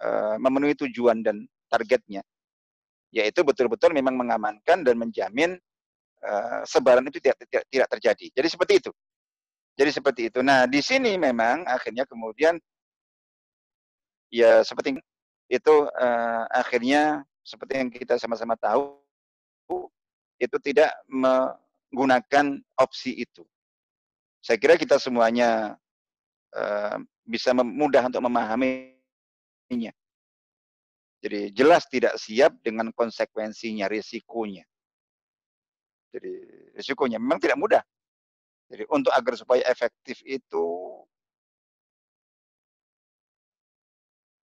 uh, 0.00 0.36
memenuhi 0.40 0.74
tujuan 0.88 1.20
dan 1.20 1.44
targetnya. 1.68 2.24
Yaitu 3.12 3.44
betul-betul 3.44 3.92
memang 3.92 4.16
mengamankan 4.16 4.82
dan 4.82 4.96
menjamin 4.96 5.54
uh, 6.24 6.64
sebaran 6.64 7.04
itu 7.06 7.20
tidak, 7.20 7.38
tidak 7.46 7.64
tidak 7.68 7.88
terjadi. 7.98 8.26
Jadi 8.32 8.48
seperti 8.48 8.72
itu. 8.80 8.90
Jadi 9.74 9.90
seperti 9.90 10.22
itu. 10.30 10.38
Nah, 10.40 10.70
di 10.70 10.78
sini 10.78 11.18
memang 11.18 11.66
akhirnya 11.66 12.06
kemudian 12.06 12.54
ya 14.30 14.62
seperti 14.62 15.02
itu 15.50 15.74
uh, 15.90 16.42
akhirnya 16.50 17.26
seperti 17.42 17.82
yang 17.82 17.90
kita 17.90 18.14
sama-sama 18.16 18.54
tahu 18.56 19.02
itu 20.38 20.56
tidak 20.62 20.90
menggunakan 21.10 22.58
opsi 22.78 23.22
itu. 23.22 23.42
Saya 24.44 24.60
kira 24.60 24.76
kita 24.76 25.00
semuanya 25.00 25.74
uh, 26.54 26.96
bisa 27.24 27.50
mudah 27.56 28.06
untuk 28.06 28.22
memahaminya. 28.22 29.92
Jadi 31.24 31.40
jelas 31.56 31.88
tidak 31.88 32.20
siap 32.20 32.52
dengan 32.60 32.92
konsekuensinya, 32.92 33.88
risikonya. 33.88 34.62
Jadi 36.12 36.32
risikonya 36.76 37.16
memang 37.16 37.40
tidak 37.40 37.56
mudah. 37.56 37.82
Jadi 38.72 38.84
untuk 38.88 39.12
agar 39.12 39.34
supaya 39.36 39.62
efektif 39.68 40.20
itu 40.24 40.66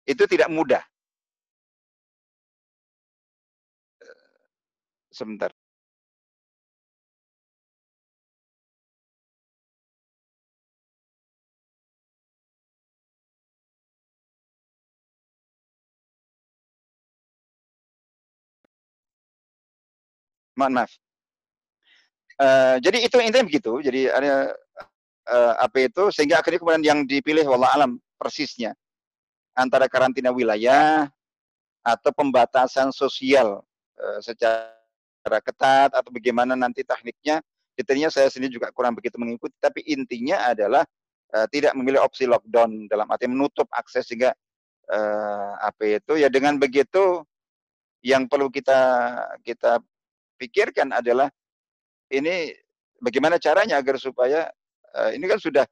itu 0.10 0.24
tidak 0.26 0.50
mudah. 0.50 0.84
Sebentar. 5.12 5.52
Mohon 20.58 20.74
maaf. 20.84 21.09
Uh, 22.40 22.80
jadi 22.80 23.04
itu 23.04 23.20
intinya 23.20 23.44
begitu. 23.44 23.84
Jadi 23.84 24.08
ada 24.08 24.56
uh, 25.28 25.54
apa 25.60 25.92
itu 25.92 26.08
sehingga 26.16 26.40
akhirnya 26.40 26.60
kemudian 26.64 26.84
yang 26.88 27.00
dipilih 27.04 27.44
wallah 27.44 27.76
alam 27.76 28.00
persisnya 28.16 28.72
antara 29.60 29.92
karantina 29.92 30.32
wilayah 30.32 31.12
atau 31.84 32.12
pembatasan 32.16 32.96
sosial 32.96 33.60
uh, 34.00 34.20
secara 34.24 34.80
secara 35.20 35.44
ketat 35.44 35.90
atau 35.92 36.10
bagaimana 36.16 36.56
nanti 36.56 36.82
tekniknya, 36.82 37.44
detailnya 37.76 38.08
saya 38.08 38.32
sendiri 38.32 38.56
juga 38.56 38.72
kurang 38.72 38.96
begitu 38.96 39.20
mengikuti, 39.20 39.52
tapi 39.60 39.84
intinya 39.84 40.48
adalah 40.48 40.88
uh, 41.36 41.46
tidak 41.52 41.76
memilih 41.76 42.00
opsi 42.00 42.24
lockdown 42.24 42.88
dalam 42.88 43.06
arti 43.12 43.28
menutup 43.28 43.68
akses 43.76 44.08
sehingga 44.08 44.32
uh, 44.88 45.54
apa 45.60 46.00
itu 46.00 46.16
ya 46.16 46.32
dengan 46.32 46.56
begitu 46.56 47.22
yang 48.00 48.32
perlu 48.32 48.48
kita 48.48 48.80
kita 49.44 49.84
pikirkan 50.40 50.96
adalah 50.96 51.28
ini 52.14 52.54
bagaimana 53.02 53.38
caranya 53.42 53.78
agar 53.82 53.98
supaya 54.02 54.50
eee, 54.98 55.18
ini 55.22 55.26
kan 55.30 55.40
sudah, 55.42 55.66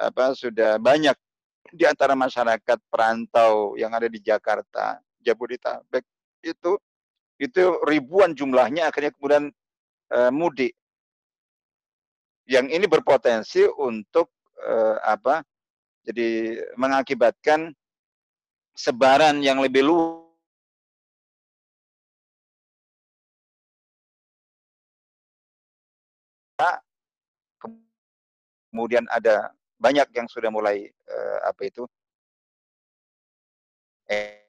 apa, 0.00 0.34
sudah 0.36 0.78
banyak 0.82 1.14
di 1.72 1.84
antara 1.88 2.14
masyarakat 2.18 2.78
perantau 2.92 3.74
yang 3.80 3.92
ada 3.96 4.06
di 4.10 4.20
Jakarta, 4.22 5.00
Jabodetabek 5.24 6.04
itu, 6.44 6.76
itu 7.40 7.62
ribuan 7.88 8.32
jumlahnya 8.36 8.90
akhirnya 8.92 9.12
kemudian, 9.16 9.50
eee, 10.12 10.30
mudik. 10.34 10.72
Yang 12.50 12.66
ini 12.74 12.86
berpotensi 12.90 13.62
untuk, 13.78 14.34
eee, 14.58 14.96
apa, 15.06 15.46
jadi 16.06 16.60
mengakibatkan 16.78 17.74
sebaran 18.76 19.44
yang 19.44 19.60
lebih 19.60 19.84
lu 19.84 20.21
kemudian 28.72 29.04
ada 29.12 29.52
banyak 29.78 30.08
yang 30.16 30.26
sudah 30.32 30.48
mulai, 30.48 30.88
eee, 30.88 31.38
apa 31.44 31.62
itu 31.68 31.84
eh 34.08 34.42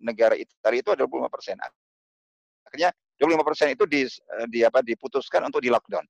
negara 0.00 0.36
Italia 0.36 0.80
itu 0.84 0.90
ada 0.92 1.04
25%. 1.08 1.72
Akhirnya 2.66 2.90
25% 3.18 3.70
itu 3.72 3.84
dis 3.88 4.18
eee, 4.38 4.46
di 4.50 4.60
apa, 4.66 4.80
diputuskan 4.84 5.46
untuk 5.48 5.62
di-lockdown. 5.64 6.06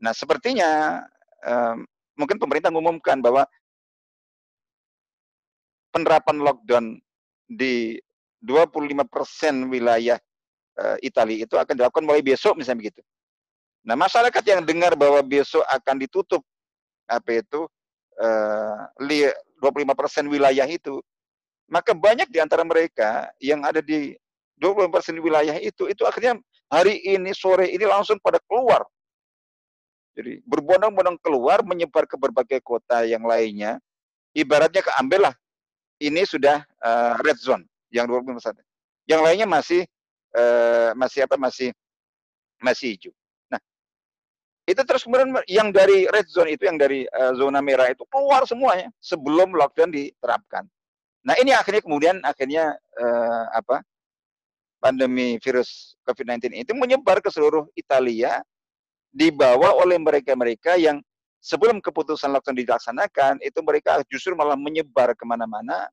Nah, 0.00 0.14
sepertinya, 0.14 1.02
mmm, 1.42 1.82
mungkin 2.18 2.38
pemerintah 2.38 2.70
mengumumkan 2.70 3.18
bahwa 3.18 3.42
penerapan 5.98 6.38
lockdown 6.38 6.84
di 7.50 7.98
25% 8.38 9.66
wilayah, 9.66 10.14
eee, 10.78 11.10
Italia 11.10 11.42
itu 11.42 11.58
akan 11.58 11.74
dilakukan 11.74 12.06
mulai 12.06 12.22
besok 12.22 12.54
misalnya 12.54 12.86
begitu. 12.86 13.02
Nah, 13.82 13.98
masyarakat 13.98 14.44
yang 14.46 14.62
dengar 14.62 14.94
bahwa 14.94 15.18
besok 15.26 15.66
akan 15.66 15.98
ditutup, 15.98 16.46
apa 17.10 17.42
itu, 17.42 17.66
eee, 18.14 18.78
li 19.02 19.18
25% 19.58 20.30
wilayah 20.30 20.70
itu, 20.70 21.02
maka 21.66 21.90
banyak 21.90 22.30
di 22.30 22.38
antara 22.38 22.62
mereka 22.62 23.26
yang 23.42 23.66
ada 23.66 23.82
di 23.82 24.14
25% 24.54 25.18
wilayah 25.18 25.58
itu, 25.58 25.90
itu 25.90 26.02
akhirnya 26.06 26.38
hari 26.70 27.02
ini, 27.02 27.34
sore 27.34 27.74
ini 27.74 27.82
langsung 27.82 28.22
pada 28.22 28.38
keluar. 28.46 28.86
Jadi 30.14 30.42
berbondong-bondong 30.46 31.18
keluar, 31.22 31.62
menyebar 31.62 32.06
ke 32.06 32.18
berbagai 32.18 32.58
kota 32.62 33.06
yang 33.06 33.22
lainnya, 33.22 33.78
ibaratnya 34.34 34.82
ke 34.82 34.90
ambillah, 34.98 35.34
ini 36.02 36.22
sudah, 36.26 36.62
eee, 36.62 37.12
red 37.26 37.38
zone 37.38 37.64
yang 37.94 38.06
25%. 38.10 38.64
Yang 39.08 39.20
lainnya 39.24 39.48
masih, 39.48 39.82
eee, 40.36 40.90
masih 40.98 41.20
apa, 41.26 41.36
masih 41.40 41.70
masih 42.62 42.94
hijau. 42.98 43.12
Nah, 43.50 43.60
itu 44.68 44.82
terus 44.86 45.02
kemudian 45.06 45.30
yang 45.50 45.70
dari 45.74 46.06
red 46.10 46.26
zone 46.30 46.52
itu, 46.54 46.66
yang 46.68 46.78
dari, 46.80 47.06
eee, 47.08 47.32
zona 47.38 47.60
merah 47.64 47.88
itu 47.90 48.04
keluar 48.10 48.44
semuanya 48.48 48.90
sebelum 49.02 49.54
lockdown 49.56 49.90
diterapkan. 49.94 50.64
Nah, 51.26 51.34
ini 51.40 51.52
akhirnya 51.56 51.82
kemudian 51.84 52.16
akhirnya, 52.24 52.74
eee, 52.98 53.44
apa, 53.56 53.82
pandemi 54.82 55.38
virus 55.42 55.96
COVID-19 56.06 56.54
itu 56.54 56.72
menyebar 56.76 57.18
ke 57.24 57.30
seluruh 57.32 57.66
Italia, 57.78 58.42
dibawa 59.14 59.74
oleh 59.80 59.96
mereka-mereka 59.98 60.76
yang 60.80 61.00
sebelum 61.38 61.78
keputusan 61.82 62.30
lockdown 62.34 62.58
dilaksanakan, 62.58 63.42
itu 63.42 63.58
mereka 63.62 64.02
justru 64.10 64.34
malah 64.34 64.58
menyebar 64.58 65.14
ke 65.14 65.24
mana-mana. 65.26 65.86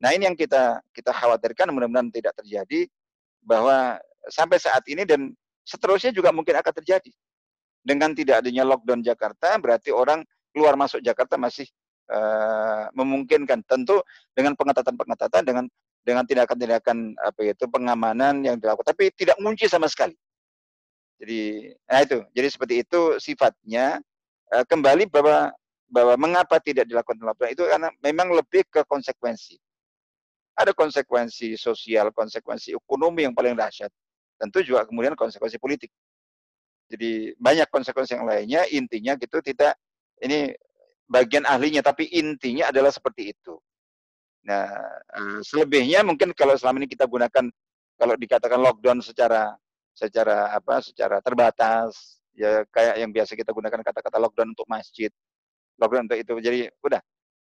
Nah, 0.00 0.10
ini 0.16 0.28
yang 0.28 0.36
kita 0.36 0.80
kita 0.96 1.12
khawatirkan 1.12 1.68
mudah-mudahan 1.72 2.08
tidak 2.08 2.32
terjadi, 2.40 2.88
bahwa 3.44 4.00
sampai 4.28 4.60
saat 4.60 4.84
ini 4.88 5.04
dan 5.04 5.32
seterusnya 5.64 6.12
juga 6.12 6.32
mungkin 6.32 6.56
akan 6.56 6.72
terjadi. 6.84 7.12
Dengan 7.80 8.12
tidak 8.12 8.44
adanya 8.44 8.64
lockdown 8.68 9.00
Jakarta, 9.00 9.56
berarti 9.56 9.88
orang 9.88 10.20
keluar 10.52 10.76
masuk 10.76 11.00
Jakarta 11.00 11.40
masih, 11.40 11.64
eee, 12.12 12.84
memungkinkan. 12.92 13.64
Tentu 13.64 14.04
dengan 14.36 14.52
pengetatan-pengetatan, 14.52 15.42
dengan 15.48 15.64
dengan 16.00 16.24
tindakan-tindakan, 16.24 17.12
apa 17.20 17.40
itu, 17.44 17.64
pengamanan 17.68 18.40
yang 18.40 18.56
dilakukan, 18.56 18.88
tapi 18.96 19.12
tidak 19.12 19.36
ngunci 19.36 19.68
sama 19.68 19.84
sekali. 19.84 20.16
Jadi 21.20 21.72
nah 21.84 22.00
itu, 22.00 22.24
jadi 22.32 22.48
seperti 22.48 22.74
itu 22.80 23.00
sifatnya, 23.20 24.00
kembali 24.50 25.06
bahwa 25.06 25.54
bahwa 25.90 26.14
mengapa 26.14 26.62
tidak 26.62 26.86
dilakukan 26.86 27.18
lockdown 27.18 27.50
itu 27.50 27.66
karena 27.66 27.90
memang 27.98 28.30
lebih 28.30 28.62
ke 28.70 28.86
konsekuensi. 28.86 29.58
Ada 30.54 30.70
konsekuensi 30.70 31.58
sosial, 31.58 32.14
konsekuensi 32.14 32.74
ekonomi 32.74 33.26
yang 33.26 33.34
paling 33.34 33.58
dahsyat, 33.58 33.90
tentu 34.38 34.62
juga 34.62 34.86
kemudian 34.86 35.18
konsekuensi 35.18 35.58
politik. 35.58 35.90
Jadi 36.90 37.34
banyak 37.38 37.66
konsekuensi 37.70 38.18
yang 38.18 38.26
lainnya, 38.26 38.66
intinya 38.70 39.14
gitu 39.18 39.42
tidak 39.42 39.78
ini 40.22 40.54
bagian 41.10 41.42
ahlinya, 41.46 41.82
tapi 41.82 42.06
intinya 42.14 42.70
adalah 42.70 42.94
seperti 42.94 43.34
itu. 43.34 43.58
Nah, 44.46 44.70
eee, 45.16 45.38
selebihnya 45.42 46.06
mungkin 46.06 46.30
kalau 46.32 46.54
selama 46.54 46.82
ini 46.82 46.88
kita 46.90 47.04
gunakan 47.06 47.50
kalau 47.98 48.14
dikatakan 48.16 48.58
lockdown 48.62 49.02
secara 49.02 49.54
secara 49.92 50.54
apa, 50.54 50.80
secara 50.80 51.18
terbatas, 51.20 52.19
ya 52.36 52.64
kayak 52.70 52.94
yang 53.00 53.10
biasa 53.14 53.34
kita 53.38 53.50
gunakan 53.54 53.80
kata-kata 53.82 54.18
lockdown 54.22 54.54
untuk 54.54 54.66
masjid, 54.70 55.10
lockdown 55.80 56.06
untuk 56.10 56.18
itu. 56.20 56.34
Jadi 56.42 56.60
udah, 56.84 57.00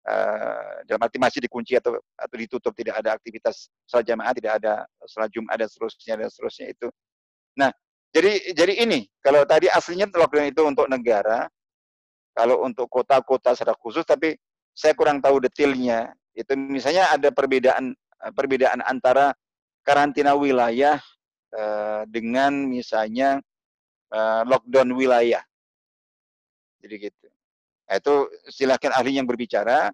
eee, 0.08 0.72
dalam 0.90 1.00
arti 1.06 1.18
masjid 1.22 1.40
dikunci 1.44 1.78
atau 1.78 1.98
atau 2.18 2.36
ditutup, 2.38 2.72
tidak 2.76 3.00
ada 3.02 3.14
aktivitas 3.16 3.70
salat 3.86 4.06
jamaah, 4.08 4.32
tidak 4.36 4.52
ada 4.62 4.84
salat 5.06 5.30
Jumat 5.32 5.56
dan 5.60 5.68
seterusnya 5.70 6.14
dan 6.18 6.28
seterusnya 6.32 6.66
itu. 6.74 6.88
Nah, 7.58 7.70
jadi 8.14 8.52
jadi 8.56 8.74
ini, 8.84 9.08
kalau 9.24 9.44
tadi 9.48 9.68
aslinya 9.72 10.08
lockdown 10.12 10.48
itu 10.52 10.62
untuk 10.66 10.86
negara, 10.90 11.48
kalau 12.36 12.64
untuk 12.64 12.88
kota-kota 12.88 13.52
secara 13.56 13.76
khusus, 13.76 14.04
tapi 14.08 14.36
saya 14.72 14.96
kurang 14.96 15.20
tahu 15.20 15.40
detailnya. 15.44 16.12
Itu 16.32 16.56
misalnya 16.56 17.12
ada 17.12 17.28
perbedaan, 17.28 17.92
perbedaan 18.32 18.80
antara 18.88 19.36
karantina 19.84 20.32
wilayah, 20.32 20.96
eee, 21.52 22.02
dengan 22.08 22.52
misalnya, 22.72 23.40
eee, 24.12 24.42
lockdown 24.48 24.90
wilayah. 24.94 25.42
Jadi 26.82 26.94
gitu. 27.10 27.26
Nah 27.90 27.96
itu 28.00 28.14
silahkan 28.50 28.92
ahli 28.96 29.18
yang 29.20 29.26
berbicara, 29.28 29.90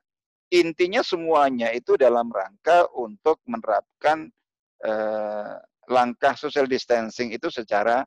intinya 0.53 1.03
semuanya 1.05 1.73
itu 1.75 1.97
dalam 2.01 2.29
rangka 2.33 2.89
untuk 2.97 3.41
menerapkan, 3.49 4.29
eee, 4.85 5.55
langkah 5.91 6.35
social 6.39 6.67
distancing 6.71 7.33
itu 7.35 7.49
secara 7.53 8.05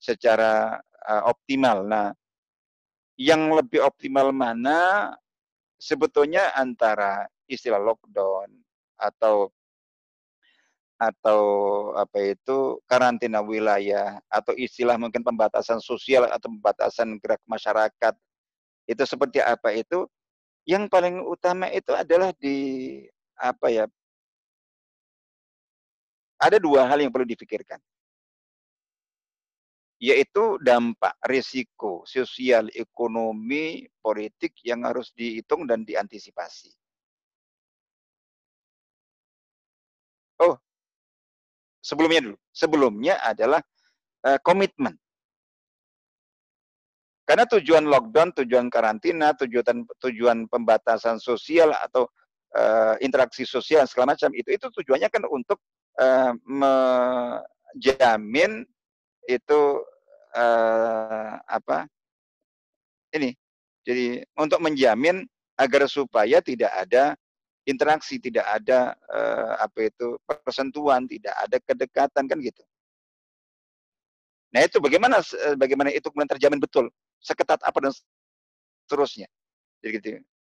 secara, 0.00 0.78
eee, 1.08 1.22
optimal. 1.28 1.86
Nah, 1.86 2.08
yang 3.18 3.52
lebih 3.54 3.82
optimal 3.84 4.30
mana, 4.34 5.12
sebetulnya 5.80 6.52
antara 6.56 7.26
istilah 7.50 7.78
lockdown 7.82 8.50
atau 8.98 9.50
atau 11.00 11.42
apa 11.98 12.34
itu, 12.36 12.78
karantina 12.88 13.42
wilayah, 13.44 14.18
atau 14.30 14.54
istilah 14.56 14.96
mungkin 15.00 15.22
pembatasan 15.26 15.78
sosial 15.82 16.26
atau 16.30 16.48
pembatasan 16.52 17.18
gerak 17.22 17.42
masyarakat, 17.48 18.14
itu 18.90 19.04
seperti 19.08 19.40
apa 19.44 19.74
itu, 19.76 20.06
yang 20.68 20.86
paling 20.90 21.22
utama 21.26 21.68
itu 21.72 21.92
adalah 21.96 22.32
di 22.38 22.56
apa 23.38 23.68
ya 23.72 23.84
ada 26.40 26.58
2 26.58 26.86
hal 26.86 26.98
yang 27.02 27.12
perlu 27.14 27.26
difikirkan. 27.26 27.78
Yaitu 30.02 30.58
dampak, 30.58 31.14
risiko 31.30 32.02
sosial, 32.02 32.66
ekonomi, 32.74 33.86
politik 34.02 34.58
yang 34.66 34.82
harus 34.82 35.14
dihitung 35.14 35.70
dan 35.70 35.86
diantisipasi. 35.86 36.74
Oh. 40.40 40.58
Sebelumnya 41.84 42.32
dulu, 42.32 42.36
sebelumnya 42.48 43.20
adalah, 43.20 43.60
eee, 44.24 44.40
komitmen. 44.44 44.96
Karena 47.28 47.48
tujuan 47.48 47.88
lockdown, 47.88 48.36
tujuan 48.44 48.68
karantina, 48.68 49.32
tujuan 49.32 49.88
tujuan 49.96 50.44
pembatasan 50.44 51.16
sosial 51.16 51.72
atau, 51.72 52.04
eee, 52.52 53.00
interaksi 53.00 53.48
sosial 53.48 53.88
segala 53.88 54.12
macam, 54.12 54.28
itu 54.36 54.52
itu 54.52 54.68
tujuannya 54.68 55.08
kan 55.08 55.24
untuk, 55.32 55.56
eee, 55.96 56.36
menjamin 56.44 58.68
itu, 59.28 59.60
apa 61.48 61.88
ini, 63.12 63.36
jadi 63.84 64.24
untuk 64.40 64.62
menjamin 64.64 65.26
agar 65.60 65.84
supaya 65.90 66.40
tidak 66.40 66.72
ada 66.72 67.12
interaksi, 67.64 68.20
tidak 68.20 68.44
ada, 68.44 68.92
eee, 69.08 69.52
apa 69.60 69.78
itu, 69.88 70.16
persentuhan, 70.24 71.08
tidak 71.08 71.34
ada 71.36 71.56
kedekatan, 71.60 72.24
kan 72.28 72.38
gitu. 72.40 72.62
Nah 74.54 74.62
itu 74.62 74.78
bagaimana 74.78 75.18
eee, 75.20 75.56
bagaimana 75.58 75.90
itu 75.90 76.06
kemudian 76.12 76.30
terjamin 76.30 76.60
betul, 76.62 76.92
seketat 77.18 77.58
apa 77.64 77.78
dan 77.80 77.92
seterusnya, 78.86 79.28
jadi 79.80 79.90
gitu. 79.98 80.08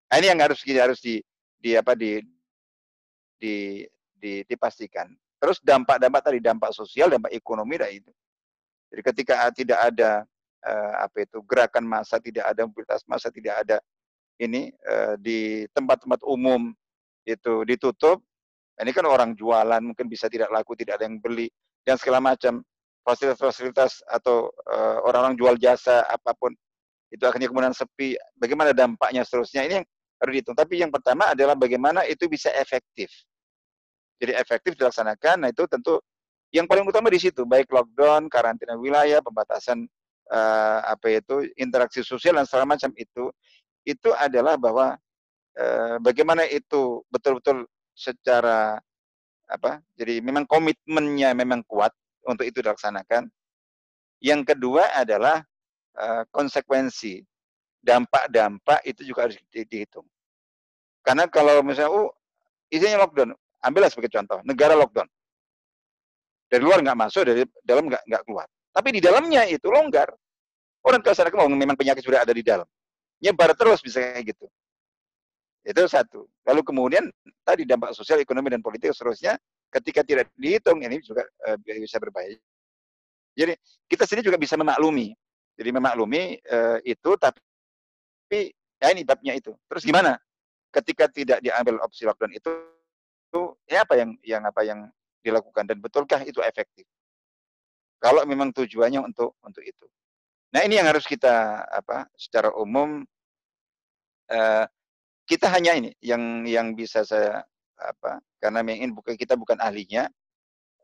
Nah, 0.08 0.16
ini 0.20 0.26
yang 0.32 0.40
harus 0.40 0.60
harus 0.64 1.00
di 1.04 1.20
di 1.58 1.76
apa 1.76 1.92
di 1.92 2.22
di 3.36 3.84
di 4.16 4.46
dipastikan. 4.46 5.10
Terus 5.38 5.62
dampak-dampak 5.62 6.20
tadi 6.24 6.38
dampak 6.42 6.74
sosial, 6.74 7.12
dampak 7.12 7.30
ekonomi 7.30 7.78
dah 7.78 7.90
itu. 7.92 8.10
Jadi 8.88 9.02
ketika 9.04 9.34
tidak 9.54 9.78
ada 9.78 10.24
uh, 10.64 10.94
apa 11.06 11.28
itu 11.28 11.38
gerakan 11.44 11.84
massa, 11.86 12.18
tidak 12.18 12.48
ada 12.48 12.66
mobilitas 12.66 13.04
massa, 13.06 13.28
tidak 13.30 13.54
ada 13.62 13.78
ini 14.40 14.72
uh, 14.88 15.14
di 15.20 15.68
tempat-tempat 15.76 16.24
umum 16.26 16.72
itu 17.28 17.68
ditutup, 17.68 18.24
ini 18.80 18.90
kan 18.96 19.04
orang 19.04 19.36
jualan 19.36 19.84
mungkin 19.84 20.08
bisa 20.08 20.32
tidak 20.32 20.48
laku, 20.48 20.72
tidak 20.78 21.02
ada 21.02 21.04
yang 21.04 21.20
beli 21.20 21.52
dan 21.84 22.00
segala 22.00 22.24
macam 22.24 22.64
fasilitas-fasilitas 23.04 24.04
atau 24.08 24.48
uh, 24.68 25.04
orang-orang 25.04 25.36
jual 25.36 25.54
jasa 25.60 26.04
apa 26.08 26.32
pun 26.36 26.52
itu 27.08 27.24
akhirnya 27.24 27.48
kemudian 27.48 27.72
sepi. 27.72 28.16
Bagaimana 28.36 28.76
dampaknya 28.76 29.24
seterusnya 29.24 29.64
ini 29.64 29.74
yang 29.80 29.86
harus 30.20 30.32
dihitung. 30.36 30.56
Tapi 30.56 30.74
yang 30.76 30.92
pertama 30.92 31.32
adalah 31.32 31.56
bagaimana 31.56 32.04
itu 32.04 32.28
bisa 32.28 32.52
efektif. 32.52 33.08
Jadi 34.20 34.36
efektif 34.36 34.76
dilaksanakan. 34.76 35.46
Nah 35.46 35.48
itu 35.48 35.64
tentu 35.64 36.02
yang 36.52 36.68
paling 36.68 36.84
utama 36.84 37.08
di 37.08 37.20
situ, 37.20 37.44
baik 37.44 37.68
lockdown, 37.72 38.28
karantina 38.28 38.76
wilayah, 38.76 39.20
pembatasan 39.20 39.84
uh, 40.32 40.80
apa 40.84 41.20
itu 41.20 41.48
interaksi 41.60 42.00
sosial 42.00 42.36
dan 42.40 42.48
segala 42.48 42.76
macam 42.76 42.92
itu, 42.96 43.32
itu 43.84 44.10
adalah 44.16 44.56
bahwa 44.56 44.96
bagaimana 46.02 46.46
itu 46.46 47.02
betul-betul 47.10 47.66
secara 47.94 48.78
apa? 49.48 49.82
Jadi 49.98 50.22
memang 50.22 50.44
komitmennya 50.46 51.34
memang 51.34 51.64
kuat 51.66 51.90
untuk 52.26 52.44
itu 52.44 52.60
dilaksanakan. 52.62 53.26
Yang 54.18 54.54
kedua 54.54 54.90
adalah 54.98 55.42
uh, 55.94 56.22
konsekuensi 56.34 57.22
dampak-dampak 57.78 58.82
itu 58.84 59.06
juga 59.06 59.30
harus 59.30 59.38
di, 59.50 59.62
dihitung. 59.62 60.06
Karena 61.06 61.30
kalau 61.30 61.62
misalnya, 61.62 61.94
oh 61.94 62.10
isinya 62.68 63.06
lockdown, 63.06 63.32
ambillah 63.62 63.88
sebagai 63.88 64.12
contoh, 64.12 64.42
negara 64.42 64.74
lockdown 64.74 65.06
dari 66.48 66.62
luar 66.64 66.80
nggak 66.80 66.98
masuk, 66.98 67.22
dari 67.28 67.44
dalam 67.60 67.86
nggak 67.86 68.02
nggak 68.08 68.22
keluar. 68.24 68.48
Tapi 68.72 68.88
di 68.96 69.00
dalamnya 69.04 69.44
itu 69.46 69.68
longgar. 69.68 70.08
Orang 70.80 71.04
ke 71.04 71.12
sana 71.12 71.28
mau 71.34 71.50
memang 71.50 71.76
penyakit 71.76 72.00
sudah 72.00 72.24
ada 72.24 72.32
di 72.32 72.40
dalam. 72.40 72.64
Nyebar 73.20 73.52
terus 73.52 73.84
bisa 73.84 74.00
kayak 74.00 74.32
gitu. 74.32 74.46
Itu 75.68 75.84
satu. 75.84 76.24
Lalu 76.48 76.64
kemudian 76.64 77.04
tadi 77.44 77.68
dampak 77.68 77.92
sosial, 77.92 78.24
ekonomi 78.24 78.48
dan 78.48 78.64
politik 78.64 78.88
seterusnya 78.96 79.36
ketika 79.68 80.00
tidak 80.00 80.32
dihitung 80.32 80.80
ini 80.80 80.96
juga 81.04 81.28
uh, 81.44 81.60
bisa 81.60 82.00
berbahaya. 82.00 82.40
Jadi 83.36 83.52
kita 83.84 84.08
sendiri 84.08 84.32
juga 84.32 84.40
bisa 84.40 84.56
memaklumi. 84.56 85.12
Jadi 85.60 85.68
memaklumi 85.68 86.40
uh, 86.48 86.80
itu 86.88 87.10
tapi 87.20 88.56
ya 88.80 88.88
ini 88.96 89.04
babnya 89.04 89.36
itu. 89.36 89.52
Terus 89.68 89.84
gimana? 89.84 90.16
Ketika 90.72 91.04
tidak 91.12 91.44
diambil 91.44 91.84
opsi 91.84 92.08
lockdown 92.08 92.32
itu 92.32 92.48
itu 93.28 93.40
ya 93.68 93.84
apa 93.84 94.00
yang 94.00 94.16
yang 94.24 94.42
apa 94.48 94.64
yang 94.64 94.88
dilakukan 95.20 95.68
dan 95.68 95.84
betulkah 95.84 96.24
itu 96.24 96.40
efektif? 96.40 96.88
Kalau 98.00 98.24
memang 98.24 98.56
tujuannya 98.56 99.04
untuk 99.04 99.36
untuk 99.44 99.60
itu. 99.60 99.84
Nah 100.48 100.64
ini 100.64 100.80
yang 100.80 100.88
harus 100.88 101.04
kita 101.04 101.60
apa 101.68 102.08
secara 102.16 102.56
umum 102.56 103.04
uh, 104.32 104.64
kita 105.28 105.46
hanya 105.52 105.76
ini 105.76 105.92
yang 106.00 106.48
yang 106.48 106.72
bisa 106.72 107.04
saya 107.04 107.44
apa 107.78 108.18
karena 108.40 108.64
ingin 108.64 108.96
bukan 108.96 109.14
kita 109.14 109.36
bukan 109.36 109.60
ahlinya 109.60 110.08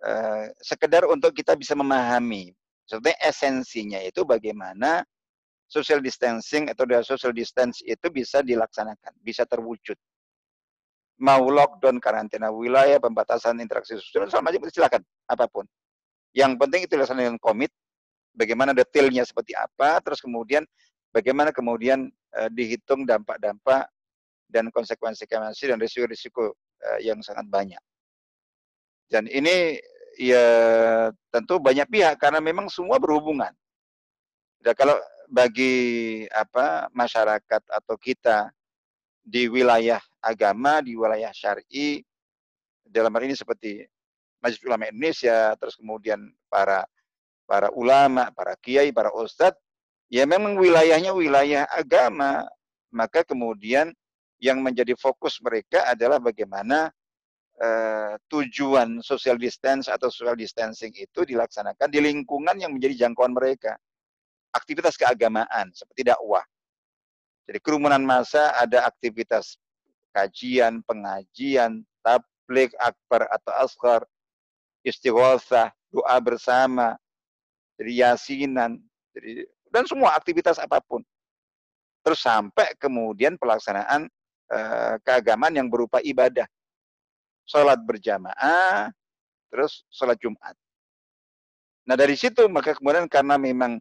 uh, 0.05 0.47
sekedar 0.61 1.09
untuk 1.09 1.33
kita 1.35 1.57
bisa 1.57 1.73
memahami 1.75 2.53
sebetulnya 2.85 3.19
esensinya 3.25 3.99
itu 4.05 4.23
bagaimana 4.23 5.03
social 5.67 5.99
distancing 5.99 6.69
atau 6.71 6.85
social 7.03 7.33
distance 7.33 7.81
itu 7.83 8.07
bisa 8.13 8.45
dilaksanakan, 8.45 9.17
bisa 9.25 9.49
terwujud 9.49 9.97
mau 11.21 11.47
lockdown, 11.47 12.03
karantina 12.03 12.51
wilayah, 12.51 12.99
pembatasan 12.99 13.63
interaksi 13.63 13.95
sosial, 13.95 14.27
sama 14.27 14.51
aja 14.51 14.59
silakan, 14.67 15.03
apa 15.31 15.47
pun. 15.47 15.63
Yang 16.35 16.59
penting 16.59 16.81
itu 16.87 16.93
dilaksanakan 16.99 17.39
komit, 17.39 17.71
bagaimana 18.35 18.75
detailnya 18.75 19.23
seperti 19.23 19.55
apa, 19.55 20.03
terus 20.03 20.19
kemudian 20.19 20.67
bagaimana 21.15 21.55
kemudian 21.55 22.11
uh, 22.35 22.51
dihitung 22.51 23.07
dampak-dampak 23.07 23.87
dan 24.49 24.71
konsekuensi-konsekuensi 24.71 25.65
dan 25.71 25.79
risiko-risiko 25.81 26.55
uh, 26.55 27.01
yang 27.03 27.21
sangat 27.21 27.47
banyak. 27.49 27.81
Dan 29.09 29.29
ini 29.29 29.79
ya 30.19 30.47
tentu 31.31 31.59
banyak 31.59 31.87
pihak 31.91 32.17
karena 32.19 32.39
memang 32.39 32.71
semua 32.71 32.97
berhubungan. 33.03 33.51
Dan 34.63 34.75
kalau 34.79 34.97
bagi 35.29 36.25
apa 36.33 36.89
masyarakat 36.93 37.63
atau 37.69 37.97
kita 37.99 38.49
di 39.25 39.49
wilayah 39.49 40.01
agama, 40.21 40.85
di 40.85 40.97
wilayah 40.97 41.33
syar'i, 41.33 42.05
dalam 42.85 43.13
hal 43.17 43.25
ini 43.25 43.37
seperti 43.37 43.85
Majelis 44.41 44.65
Ulama 44.69 44.89
Indonesia, 44.93 45.57
terus 45.57 45.75
kemudian 45.81 46.21
para 46.53 46.85
para 47.45 47.69
ulama, 47.77 48.33
para 48.33 48.57
kiai, 48.61 48.93
para 48.93 49.13
ustadz, 49.13 49.61
ya 50.09 50.25
memang 50.25 50.57
wilayahnya 50.57 51.13
wilayah 51.13 51.69
agama, 51.73 52.45
maka 52.93 53.25
kemudian 53.25 53.93
yang 54.45 54.61
menjadi 54.61 54.93
fokus 55.01 55.41
mereka 55.41 55.89
adalah 55.89 56.21
bagaimana 56.21 56.93
uh, 57.57 58.13
tujuan 58.29 59.01
social 59.01 59.41
distance 59.41 59.89
atau 59.89 60.13
social 60.13 60.37
distancing 60.37 60.93
itu 60.93 61.25
dilaksanakan 61.25 61.89
di 61.89 62.05
lingkungan 62.05 62.61
yang 62.61 62.77
menjadi 62.77 63.09
jangkauan 63.09 63.33
mereka. 63.33 63.81
Aktivitas 64.53 65.01
keagamaan 65.01 65.73
seperti 65.75 66.07
dakwah, 66.07 66.45
jadi 67.45 67.59
kerumunan 67.61 68.01
massa 68.01 68.57
ada 68.57 68.89
aktivitas 68.89 69.61
kajian, 70.17 70.81
pengajian, 70.87 71.85
tablik 72.01 72.73
akbar 72.81 73.29
atau 73.29 73.53
asghar, 73.61 74.01
istighosah, 74.87 75.75
doa 75.93 76.17
bersama, 76.23 76.97
jadi 77.77 78.23
dan 79.75 79.85
semua 79.91 80.15
aktivitas 80.15 80.57
apa 80.63 80.79
pun. 80.81 81.03
Terus 82.05 82.21
sampai 82.23 82.77
kemudian 82.79 83.35
pelaksanaan 83.35 84.09
eh, 84.51 84.95
keagamaan 85.01 85.55
yang 85.57 85.69
berupa 85.71 86.03
ibadah. 86.05 86.45
Sholat 87.45 87.77
berjamaah, 87.85 88.89
terus 89.53 89.85
sholat 89.93 90.17
Jumat. 90.17 90.57
Nah 91.85 91.97
dari 91.97 92.17
situ 92.17 92.49
maka 92.49 92.73
kemudian 92.73 93.05
karena 93.05 93.37
memang 93.37 93.77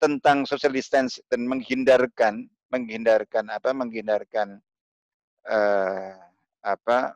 tentang 0.00 0.48
social 0.48 0.72
distance 0.72 1.20
dan 1.28 1.44
menghindarkan 1.44 2.48
menghindarkan 2.72 3.52
apa 3.52 3.76
menghindarkan 3.76 4.56
uh, 5.44 6.16
apa 6.64 7.12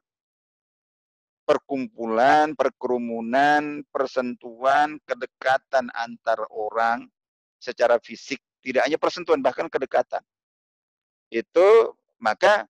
perkumpulan, 1.47 2.53
perkerumunan, 2.59 3.87
persentuhan, 3.95 4.99
kedekatan 5.07 5.89
antar 5.95 6.43
orang 6.51 7.07
secara 7.63 8.03
fisik, 8.03 8.43
tidak 8.61 8.83
hanya 8.83 8.99
persentuhan 8.99 9.39
bahkan 9.39 9.71
kedekatan. 9.71 10.21
Itu 11.31 11.95
maka 12.19 12.67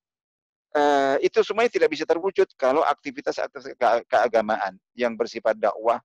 uh, 0.76 1.16
itu 1.24 1.40
semuanya 1.40 1.72
tidak 1.72 1.88
bisa 1.88 2.04
terwujud 2.04 2.46
kalau 2.60 2.84
aktivitas-aktivitas 2.84 3.72
ke 3.72 3.88
keagamaan 4.06 4.76
yang 4.92 5.16
bersifat 5.16 5.56
dakwah 5.56 5.98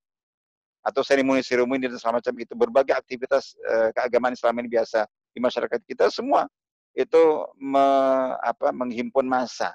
atau 0.81 1.05
seremoni-seremoni 1.05 1.85
dan 1.85 1.99
segala 1.99 2.23
macam 2.23 2.33
itu 2.39 2.53
berbagai 2.57 2.95
aktivitas 2.95 3.53
uh, 3.67 3.93
keagamaan 3.93 4.33
Islam 4.33 4.55
ini 4.63 4.69
biasa 4.71 5.05
di 5.35 5.39
masyarakat 5.43 5.79
kita 5.85 6.09
semua 6.09 6.49
itu 6.91 7.23
me, 7.59 7.85
apa, 8.43 8.73
menghimpun 8.75 9.23
massa. 9.23 9.71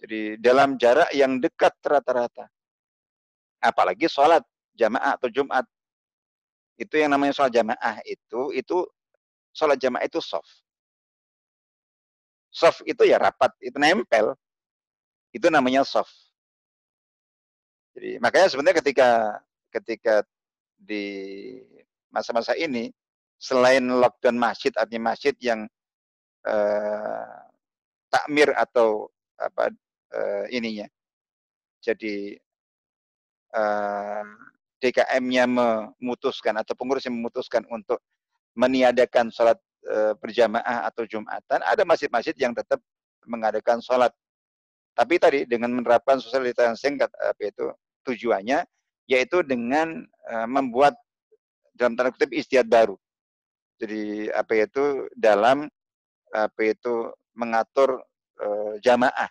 Jadi 0.00 0.40
dalam 0.40 0.80
jarak 0.80 1.12
yang 1.12 1.36
dekat 1.36 1.76
rata-rata. 1.84 2.48
Apalagi 3.60 4.08
sholat 4.08 4.40
jamaah 4.72 5.20
atau 5.20 5.28
Jumat. 5.28 5.68
Itu 6.80 6.96
yang 6.96 7.12
namanya 7.12 7.36
sholat 7.36 7.52
jamaah 7.52 8.00
itu, 8.08 8.56
itu 8.56 8.88
sholat 9.52 9.76
jamaah 9.76 10.08
itu 10.08 10.16
soft. 10.24 10.64
Soft 12.50 12.82
itu 12.82 13.06
ya 13.06 13.16
rapat, 13.16 13.54
itu 13.62 13.78
nempel. 13.78 14.34
Itu 15.30 15.46
namanya 15.48 15.86
soft. 15.86 16.12
Jadi 17.94 18.18
makanya 18.18 18.48
sebenarnya 18.50 18.78
ketika 18.82 19.08
ketika 19.70 20.14
di 20.74 21.04
masa-masa 22.10 22.58
ini 22.58 22.90
selain 23.38 23.86
lockdown 23.86 24.36
masjid 24.36 24.74
artinya 24.74 25.14
masjid 25.14 25.34
yang 25.38 25.64
eh, 26.46 27.34
takmir 28.10 28.50
atau 28.58 29.06
apa 29.38 29.70
eh, 30.14 30.44
ininya. 30.54 30.86
Jadi 31.80 32.34
eh, 33.54 34.24
DKM-nya 34.80 35.44
memutuskan 35.46 36.56
atau 36.58 36.72
pengurusnya 36.74 37.12
memutuskan 37.12 37.62
untuk 37.68 38.00
meniadakan 38.56 39.30
sholat 39.30 39.60
eh, 39.88 40.12
berjamaah 40.18 40.88
atau 40.88 41.08
jumatan, 41.08 41.60
ada 41.64 41.82
masjid-masjid 41.86 42.36
yang 42.36 42.52
tetap 42.52 42.80
mengadakan 43.24 43.80
sholat. 43.80 44.12
Tapi 44.96 45.16
tadi 45.16 45.40
dengan 45.46 45.72
menerapkan 45.72 46.18
social 46.20 46.44
distancing 46.44 47.00
apa 47.00 47.40
itu 47.40 47.72
tujuannya 48.04 48.66
yaitu 49.10 49.42
dengan 49.42 50.06
uh, 50.30 50.46
membuat 50.46 50.94
dalam 51.74 51.98
tanda 51.98 52.14
kutip 52.14 52.30
istiadat 52.30 52.70
baru. 52.70 52.96
Jadi 53.82 54.30
apa 54.30 54.52
itu 54.54 55.10
dalam 55.18 55.66
apa 56.30 56.60
itu 56.62 57.10
mengatur 57.34 57.98
uh, 58.38 58.74
jamaah. 58.78 59.30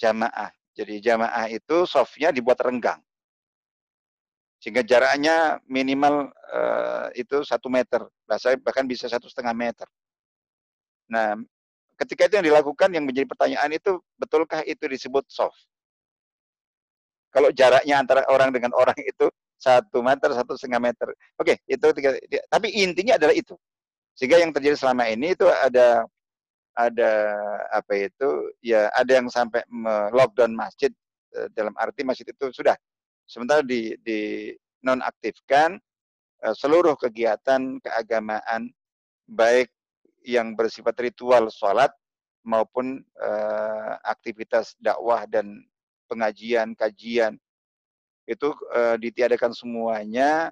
Jamaah. 0.00 0.50
Jadi 0.74 0.98
jamaah 0.98 1.46
itu 1.52 1.84
softnya 1.86 2.32
dibuat 2.34 2.58
renggang. 2.64 2.98
Sehingga 4.60 4.84
jaraknya 4.84 5.56
minimal 5.64 6.28
uh, 6.52 7.08
itu 7.16 7.40
satu 7.48 7.72
meter, 7.72 8.04
bahkan 8.60 8.84
bisa 8.84 9.08
satu 9.08 9.24
setengah 9.24 9.56
meter. 9.56 9.88
Nah, 11.08 11.40
ketika 11.96 12.28
itu 12.28 12.36
yang 12.36 12.46
dilakukan 12.52 12.92
yang 12.92 13.08
menjadi 13.08 13.24
pertanyaan 13.24 13.72
itu 13.72 13.96
betulkah 14.20 14.60
itu 14.68 14.84
disebut 14.84 15.24
soft? 15.32 15.56
Kalau 17.32 17.48
jaraknya 17.56 18.04
antara 18.04 18.28
orang 18.28 18.52
dengan 18.52 18.76
orang 18.76 18.96
itu 19.00 19.32
satu 19.56 20.04
meter, 20.04 20.28
satu 20.36 20.60
setengah 20.60 20.92
meter. 20.92 21.08
Oke, 21.40 21.56
itu 21.64 21.86
tiga, 21.96 22.16
tapi 22.52 22.68
intinya 22.84 23.16
adalah 23.16 23.32
itu. 23.32 23.56
Sehingga 24.12 24.40
yang 24.40 24.52
terjadi 24.52 24.76
selama 24.76 25.08
ini 25.08 25.32
itu 25.32 25.48
ada 25.48 26.04
ada 26.76 27.12
apa 27.72 27.92
itu 28.08 28.28
ya 28.62 28.88
ada 28.94 29.10
yang 29.20 29.26
sampai 29.28 29.64
lockdown 30.14 30.54
masjid 30.54 30.92
eh, 31.34 31.48
dalam 31.52 31.74
arti 31.76 32.06
masjid 32.06 32.24
itu 32.28 32.46
sudah 32.54 32.76
sementara 33.30 33.62
di, 33.62 33.94
di 34.02 34.50
nonaktifkan 34.82 35.78
eh, 36.42 36.54
seluruh 36.58 36.98
kegiatan 36.98 37.78
keagamaan 37.78 38.74
baik 39.30 39.70
yang 40.26 40.58
bersifat 40.58 40.98
ritual 40.98 41.48
sholat 41.48 41.94
maupun 42.44 43.04
uh, 43.20 44.00
aktivitas 44.04 44.72
dakwah 44.80 45.28
dan 45.28 45.60
pengajian 46.08 46.72
kajian 46.72 47.36
itu 48.24 48.52
uh, 48.72 48.96
ditiadakan 48.96 49.52
semuanya 49.52 50.48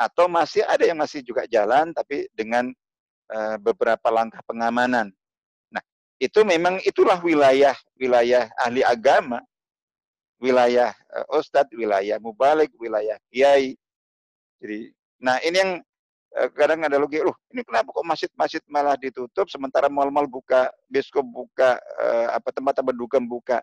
atau 0.00 0.26
masih 0.32 0.64
ada 0.64 0.84
yang 0.88 0.96
masih 0.96 1.20
juga 1.20 1.44
jalan 1.44 1.92
tapi 1.92 2.24
dengan 2.32 2.72
uh, 3.28 3.56
beberapa 3.60 4.08
langkah 4.08 4.40
pengamanan. 4.48 5.12
Nah, 5.68 5.82
itu 6.16 6.40
memang 6.40 6.80
itulah 6.88 7.20
wilayah 7.20 7.76
wilayah 8.00 8.48
ahli 8.64 8.80
agama, 8.80 9.44
wilayah 10.40 10.90
uh, 11.12 11.36
ustadz, 11.36 11.70
wilayah 11.76 12.16
mubalik, 12.18 12.72
wilayah 12.80 13.20
kiai. 13.28 13.76
Jadi, 14.60 14.90
nah 15.20 15.36
ini 15.44 15.56
yang 15.56 15.72
uh, 16.34 16.48
kadang 16.56 16.80
ada 16.82 16.96
lagi, 16.96 17.20
loh 17.20 17.36
ini 17.52 17.60
kenapa 17.62 17.92
kok 17.92 18.08
masjid-masjid 18.08 18.62
malah 18.66 18.96
ditutup 18.96 19.46
sementara 19.52 19.92
mal-mal 19.92 20.24
buka, 20.24 20.72
biskop 20.88 21.22
buka, 21.28 21.76
uh, 22.00 22.34
apa 22.34 22.48
tempat-tempat 22.50 22.94
dukam 22.96 23.28
buka. 23.28 23.60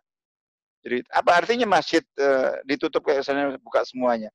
Jadi 0.86 1.04
apa 1.12 1.32
artinya 1.44 1.68
masjid 1.68 2.06
uh, 2.22 2.62
ditutup 2.64 3.04
kayak 3.04 3.26
misalnya 3.26 3.58
buka 3.60 3.82
semuanya? 3.84 4.30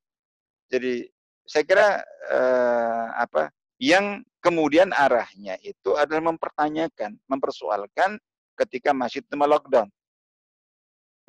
Jadi 0.68 1.06
saya 1.46 1.64
kira 1.64 1.88
uh, 2.28 3.06
apa 3.16 3.54
yang 3.78 4.22
kemudian 4.42 4.90
arahnya 4.90 5.58
itu 5.62 5.94
adalah 5.94 6.34
mempertanyakan, 6.34 7.18
mempersoalkan 7.30 8.18
ketika 8.58 8.90
masjid 8.90 9.22
itu 9.22 9.34
lockdown. 9.38 9.88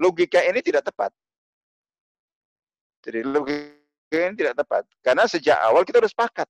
Logika 0.02 0.42
ini 0.42 0.60
tidak 0.62 0.90
tepat. 0.90 1.14
Jadi 3.04 3.20
logika 3.28 4.18
ini 4.32 4.36
tidak 4.38 4.56
tepat 4.64 4.84
karena 5.04 5.28
sejak 5.28 5.58
awal 5.60 5.84
kita 5.84 6.00
sudah 6.00 6.14
sepakat 6.14 6.48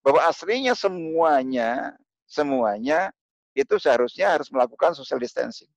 bahwa 0.00 0.24
aslinya 0.26 0.72
semuanya 0.72 1.92
semuanya 2.24 3.12
itu 3.52 3.76
seharusnya 3.76 4.32
harus 4.32 4.48
melakukan 4.48 4.96
social 4.96 5.20
distancing 5.20 5.68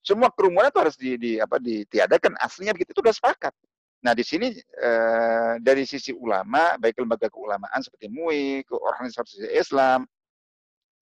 semua 0.00 0.32
kerumunan 0.32 0.72
itu 0.72 0.80
harus 0.80 0.96
di, 0.96 1.16
di 1.20 1.32
apa 1.36 1.60
ditiadakan 1.60 2.36
aslinya 2.40 2.72
begitu 2.72 2.96
itu 2.96 3.00
sudah 3.04 3.14
sepakat. 3.14 3.52
Nah 4.00 4.16
di 4.16 4.24
sini 4.24 4.48
eh, 4.56 5.52
dari 5.60 5.84
sisi 5.84 6.16
ulama 6.16 6.80
baik 6.80 7.04
lembaga 7.04 7.28
keulamaan 7.28 7.84
seperti 7.84 8.08
MUI, 8.08 8.64
ke 8.64 8.72
organisasi 8.72 9.44
Islam, 9.52 10.08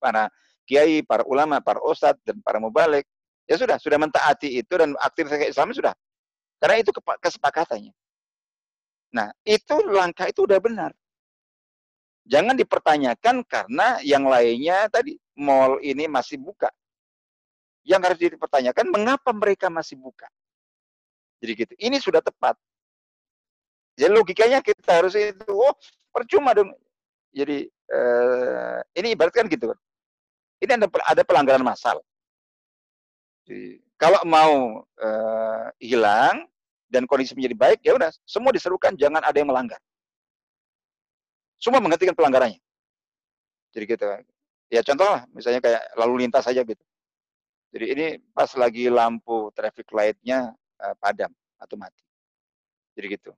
para 0.03 0.27
kiai, 0.67 1.07
para 1.07 1.23
ulama, 1.31 1.63
para 1.63 1.79
ustadz 1.79 2.19
dan 2.27 2.43
para 2.43 2.59
mubalik 2.59 3.07
ya 3.49 3.57
sudah 3.57 3.81
sudah 3.81 3.97
mentaati 3.97 4.61
itu 4.61 4.73
dan 4.77 4.93
aktivitas 5.01 5.57
Islam 5.57 5.73
sudah 5.73 5.97
karena 6.61 6.77
itu 6.85 6.91
kesepakatannya. 6.95 7.95
Nah 9.17 9.33
itu 9.43 9.75
langkah 9.89 10.29
itu 10.29 10.45
udah 10.45 10.61
benar. 10.61 10.93
Jangan 12.29 12.53
dipertanyakan 12.61 13.41
karena 13.49 13.97
yang 14.05 14.29
lainnya 14.29 14.85
tadi 14.93 15.17
mall 15.33 15.81
ini 15.81 16.05
masih 16.05 16.37
buka 16.37 16.69
yang 17.89 18.05
harus 18.05 18.21
dipertanyakan 18.21 18.93
mengapa 18.93 19.33
mereka 19.33 19.73
masih 19.73 19.97
buka. 19.97 20.29
Jadi 21.41 21.53
gitu. 21.57 21.75
Ini 21.81 21.97
sudah 22.03 22.21
tepat. 22.21 22.59
Jadi 23.99 24.13
logikanya 24.13 24.63
kita 24.63 25.03
harus 25.03 25.17
itu, 25.17 25.49
oh 25.49 25.75
percuma 26.13 26.53
dong. 26.53 26.71
Jadi 27.33 27.67
eh, 27.67 28.79
ini 29.01 29.17
ibaratkan 29.17 29.49
gitu 29.49 29.73
kan. 29.73 29.79
Ini 30.59 30.75
ada, 30.85 31.23
pelanggaran 31.23 31.63
massal. 31.63 32.03
Jadi, 33.49 33.81
kalau 33.97 34.21
mau 34.29 34.85
eh, 35.01 35.67
hilang 35.81 36.45
dan 36.93 37.09
kondisi 37.09 37.33
menjadi 37.33 37.57
baik, 37.57 37.79
ya 37.81 37.97
udah 37.97 38.13
semua 38.29 38.53
diserukan 38.53 38.93
jangan 38.93 39.25
ada 39.25 39.41
yang 39.41 39.49
melanggar. 39.49 39.81
Semua 41.57 41.81
menghentikan 41.81 42.13
pelanggarannya. 42.13 42.61
Jadi 43.73 43.85
gitu. 43.89 44.05
Ya 44.69 44.85
contoh 44.85 45.09
lah, 45.09 45.25
misalnya 45.33 45.65
kayak 45.65 45.83
lalu 45.97 46.29
lintas 46.29 46.45
saja 46.45 46.61
gitu. 46.61 46.85
Jadi 47.73 47.87
ini 47.89 48.07
pas 48.37 48.53
lagi 48.53 48.93
lampu 48.93 49.49
traffic 49.57 49.89
light-nya 49.93 50.53
uh, 50.81 50.95
padam 51.01 51.33
atau 51.57 51.77
mati. 51.81 52.05
Jadi 52.97 53.17
gitu. 53.17 53.33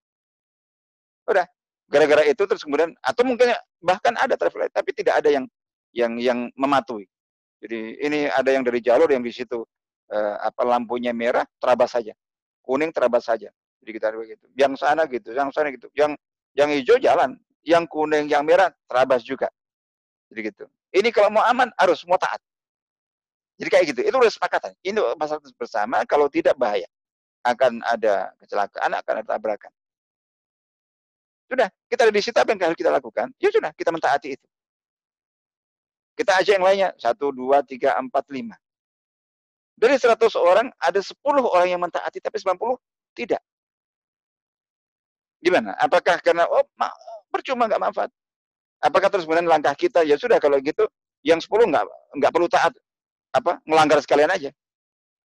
Udah, 1.26 1.46
gara-gara 1.86 2.26
itu 2.26 2.42
terus 2.46 2.66
kemudian 2.66 2.94
atau 2.98 3.22
mungkin 3.22 3.54
bahkan 3.78 4.14
ada 4.18 4.34
traffic 4.34 4.66
light 4.66 4.74
tapi 4.74 4.90
tidak 4.90 5.22
ada 5.22 5.30
yang 5.30 5.46
yang 5.94 6.12
yang 6.18 6.38
mematuhi. 6.58 7.06
Jadi 7.62 7.98
ini 8.02 8.26
ada 8.26 8.50
yang 8.50 8.66
dari 8.66 8.82
jalur 8.82 9.06
yang 9.11 9.22
di 9.22 9.30
situ 9.30 9.62
uh, 10.11 10.36
apa 10.42 10.62
lampunya 10.66 11.14
merah 11.14 11.46
terabas 11.62 11.94
saja. 11.94 12.12
Kuning 12.61 12.90
terabas 12.92 13.24
saja. 13.26 13.48
Jadi 13.80 13.90
kita 13.96 14.12
begitu. 14.12 14.46
Yang 14.58 14.82
sana 14.82 15.08
gitu, 15.08 15.32
yang 15.32 15.48
sana 15.54 15.72
gitu. 15.72 15.88
Yang 15.96 16.20
yang 16.52 16.68
hijau 16.68 16.98
jalan, 16.98 17.38
yang 17.64 17.86
kuning, 17.86 18.28
yang 18.28 18.44
merah 18.44 18.68
terabas 18.90 19.24
juga. 19.24 19.48
Jadi 20.30 20.40
gitu. 20.52 20.64
Ini 20.90 21.08
kalau 21.14 21.30
mau 21.30 21.46
aman 21.46 21.70
harus 21.78 22.02
mau 22.04 22.18
taat. 22.18 22.42
Jadi 23.56 23.68
kayak 23.70 23.84
gitu. 23.94 24.00
Itu 24.06 24.16
udah 24.18 24.32
sepakatan. 24.32 24.72
Ini 24.82 24.98
masalah 25.14 25.40
bersama 25.54 26.02
kalau 26.04 26.26
tidak 26.26 26.58
bahaya. 26.58 26.88
Akan 27.40 27.80
ada 27.88 28.36
kecelakaan, 28.36 28.92
akan 29.00 29.14
ada 29.24 29.26
tabrakan. 29.36 29.72
Sudah, 31.50 31.66
kita 31.90 32.06
ada 32.06 32.12
di 32.14 32.22
situ 32.22 32.36
apa 32.36 32.52
yang 32.54 32.61
harus 32.62 32.78
kita 32.78 32.92
lakukan? 32.94 33.26
Ya 33.42 33.50
sudah, 33.50 33.74
kita 33.74 33.90
mentaati 33.90 34.38
itu. 34.38 34.46
Kita 36.14 36.36
aja 36.36 36.50
yang 36.54 36.62
lainnya. 36.62 36.90
Satu, 37.00 37.32
dua, 37.32 37.64
tiga, 37.64 37.96
empat, 37.98 38.28
lima. 38.30 38.54
Dari 39.80 39.96
100 39.96 40.36
orang, 40.36 40.68
ada 40.76 41.00
10 41.00 41.16
orang 41.40 41.68
yang 41.72 41.80
mentaati, 41.80 42.20
tapi 42.20 42.36
90 42.36 42.76
tidak. 43.16 43.40
Gimana? 45.40 45.72
Apakah 45.80 46.20
karena, 46.20 46.44
oh 46.44 46.68
percuma 47.32 47.64
nggak 47.64 47.80
manfaat? 47.80 48.12
Apakah 48.84 49.08
terus 49.08 49.24
kemudian 49.24 49.48
langkah 49.48 49.72
kita, 49.72 50.04
ya 50.04 50.20
sudah 50.20 50.36
kalau 50.36 50.60
gitu, 50.60 50.84
yang 51.24 51.40
10 51.40 51.48
nggak 51.48 51.84
nggak 52.20 52.32
perlu 52.32 52.48
taat, 52.52 52.76
apa 53.32 53.56
melanggar 53.64 54.04
sekalian 54.04 54.28
aja. 54.28 54.52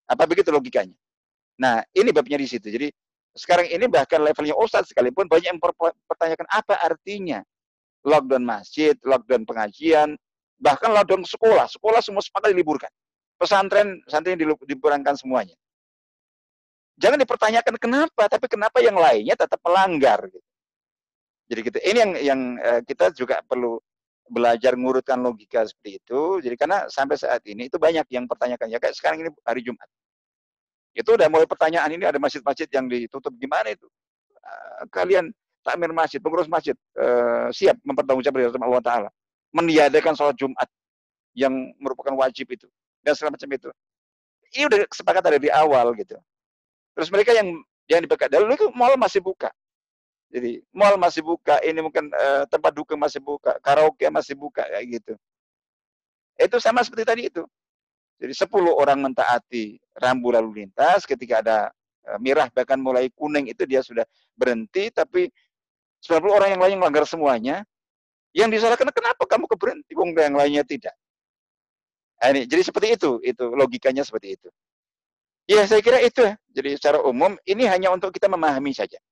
Apa 0.04 0.28
begitu 0.28 0.52
logikanya? 0.52 0.96
Nah, 1.56 1.80
ini 1.96 2.12
babnya 2.12 2.36
di 2.36 2.48
situ. 2.48 2.68
Jadi 2.68 2.92
sekarang 3.32 3.72
ini 3.72 3.88
bahkan 3.88 4.20
levelnya 4.20 4.52
ustadz 4.52 4.92
sekalipun 4.92 5.24
banyak 5.24 5.48
yang 5.48 5.56
mempertanyakan 5.56 6.44
apa 6.52 6.76
artinya 6.76 7.40
lockdown 8.04 8.44
masjid, 8.44 8.92
lockdown 9.00 9.48
pengajian, 9.48 10.12
bahkan 10.60 10.92
lockdown 10.92 11.24
sekolah. 11.24 11.64
Sekolah 11.72 12.04
semua 12.04 12.20
sepakat 12.20 12.52
diliburkan. 12.52 12.92
Pesantren, 13.42 13.98
pesantren 14.06 14.38
diliburkan 14.38 15.18
semuanya. 15.18 15.58
Jangan 16.94 17.18
dipertanyakan 17.18 17.74
kenapa, 17.74 18.30
tapi 18.30 18.46
kenapa 18.46 18.78
yang 18.78 18.94
lainnya 18.94 19.34
tetap 19.34 19.58
melanggar. 19.66 20.22
Gitu. 20.30 20.46
Jadi 21.50 21.60
gitu. 21.66 21.78
Ini 21.82 21.98
yang 21.98 22.12
yang 22.22 22.40
eh, 22.62 22.80
kita 22.86 23.10
juga 23.10 23.42
perlu 23.42 23.82
belajar 24.30 24.78
ngurutkan 24.78 25.18
logika 25.18 25.66
seperti 25.66 25.98
itu. 25.98 26.38
Jadi 26.38 26.54
karena 26.54 26.86
sampai 26.86 27.18
saat 27.18 27.42
ini 27.50 27.66
itu 27.66 27.82
banyak 27.82 28.06
yang 28.14 28.30
pertanyakan 28.30 28.70
ya 28.70 28.78
kayak 28.78 28.94
sekarang 28.94 29.26
ini 29.26 29.34
hari 29.42 29.66
Jumat. 29.66 29.90
Itu 30.94 31.18
udah 31.18 31.26
mulai 31.26 31.50
pertanyaan 31.50 31.90
ini 31.90 32.06
ada 32.06 32.22
masjid-masjid 32.22 32.70
yang 32.70 32.86
ditutup 32.86 33.34
gimana 33.42 33.74
itu? 33.74 33.90
Uh, 34.38 34.86
kalian 34.94 35.34
takmir 35.66 35.90
masjid, 35.90 36.22
pengurus 36.22 36.46
masjid 36.46 36.78
uh, 36.94 37.50
siap 37.50 37.74
mempertanggungjawabkan 37.82 38.62
Allah 38.62 38.82
Taala, 38.86 39.10
meniadakan 39.50 40.14
sholat 40.14 40.38
Jumat 40.38 40.70
yang 41.34 41.74
merupakan 41.82 42.14
wajib 42.14 42.46
itu 42.54 42.70
dan 43.02 43.12
segala 43.18 43.34
macam 43.34 43.50
itu. 43.50 43.68
Ini 44.54 44.62
udah 44.68 44.78
kesepakatan 44.88 45.30
dari 45.38 45.50
awal 45.50 45.92
gitu. 45.98 46.16
Terus 46.94 47.08
mereka 47.10 47.34
yang 47.34 47.60
yang 47.90 48.00
dipekat 48.04 48.30
dulu 48.30 48.54
itu 48.54 48.68
mal 48.72 48.94
masih 48.96 49.20
buka. 49.20 49.50
Jadi 50.32 50.64
mall 50.72 50.96
masih 50.96 51.20
buka, 51.20 51.60
ini 51.60 51.84
mungkin 51.84 52.08
uh, 52.08 52.48
tempat 52.48 52.72
dukung 52.72 52.96
masih 52.96 53.20
buka, 53.20 53.52
karaoke 53.60 54.08
masih 54.08 54.32
buka 54.32 54.64
kayak 54.64 54.84
gitu. 54.88 55.12
Itu 56.40 56.56
sama 56.56 56.80
seperti 56.80 57.04
tadi 57.04 57.22
itu. 57.28 57.44
Jadi 58.16 58.32
10 58.32 58.48
orang 58.72 59.02
mentaati 59.02 59.76
rambu 59.98 60.32
lalu 60.32 60.64
lintas 60.64 61.04
ketika 61.04 61.44
ada 61.44 61.58
merah 62.22 62.48
bahkan 62.54 62.78
mulai 62.80 63.10
kuning 63.12 63.50
itu 63.50 63.66
dia 63.66 63.82
sudah 63.82 64.06
berhenti 64.38 64.94
tapi 64.94 65.26
90 66.00 66.30
orang 66.30 66.48
yang 66.56 66.62
lain 66.62 66.76
melanggar 66.80 67.04
semuanya. 67.04 67.66
Yang 68.32 68.56
disalahkan 68.56 68.88
kenapa 68.96 69.28
kamu 69.28 69.44
ke 69.44 69.56
berhenti, 69.60 69.92
wong 69.92 70.16
yang 70.16 70.32
lainnya 70.32 70.64
tidak. 70.64 70.96
Nah, 72.22 72.30
ini, 72.30 72.46
jadi 72.46 72.62
seperti 72.62 72.94
itu, 72.94 73.18
itu 73.26 73.44
logikanya 73.50 74.06
seperti 74.06 74.38
itu. 74.38 74.48
Ya 75.50 75.66
saya 75.66 75.82
kira 75.82 75.98
itu 75.98 76.22
ya. 76.22 76.38
Jadi 76.54 76.78
secara 76.78 77.02
umum 77.02 77.34
ini 77.42 77.66
hanya 77.66 77.90
untuk 77.90 78.14
kita 78.14 78.30
memahami 78.30 78.70
saja. 78.70 79.02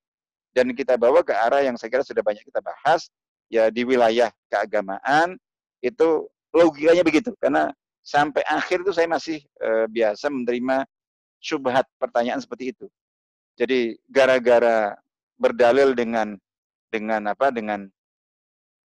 Dan 0.55 0.71
kita 0.79 0.95
bawa 0.95 1.27
ke 1.27 1.35
arah 1.35 1.59
yang 1.67 1.75
saya 1.75 1.91
kira 1.91 2.07
sudah 2.07 2.23
banyak 2.23 2.47
kita 2.47 2.63
bahas, 2.63 3.11
ya 3.51 3.67
di 3.67 3.83
wilayah 3.83 4.31
keagamaan, 4.47 5.35
itu 5.83 6.31
logikanya 6.55 7.03
begitu. 7.03 7.35
Karena 7.43 7.75
sampai 8.07 8.47
akhir 8.47 8.87
itu 8.87 8.95
saya 8.95 9.11
masih 9.11 9.43
e, 9.43 9.91
biasa 9.91 10.31
menerima 10.31 10.87
syubhat 11.43 11.91
pertanyaan 11.99 12.39
seperti 12.39 12.79
itu. 12.79 12.87
Jadi 13.59 13.99
gara-gara 14.07 14.95
berdalil 15.35 15.99
dengan 15.99 16.39
dengan 16.93 17.33
apa 17.33 17.49
dengan 17.49 17.89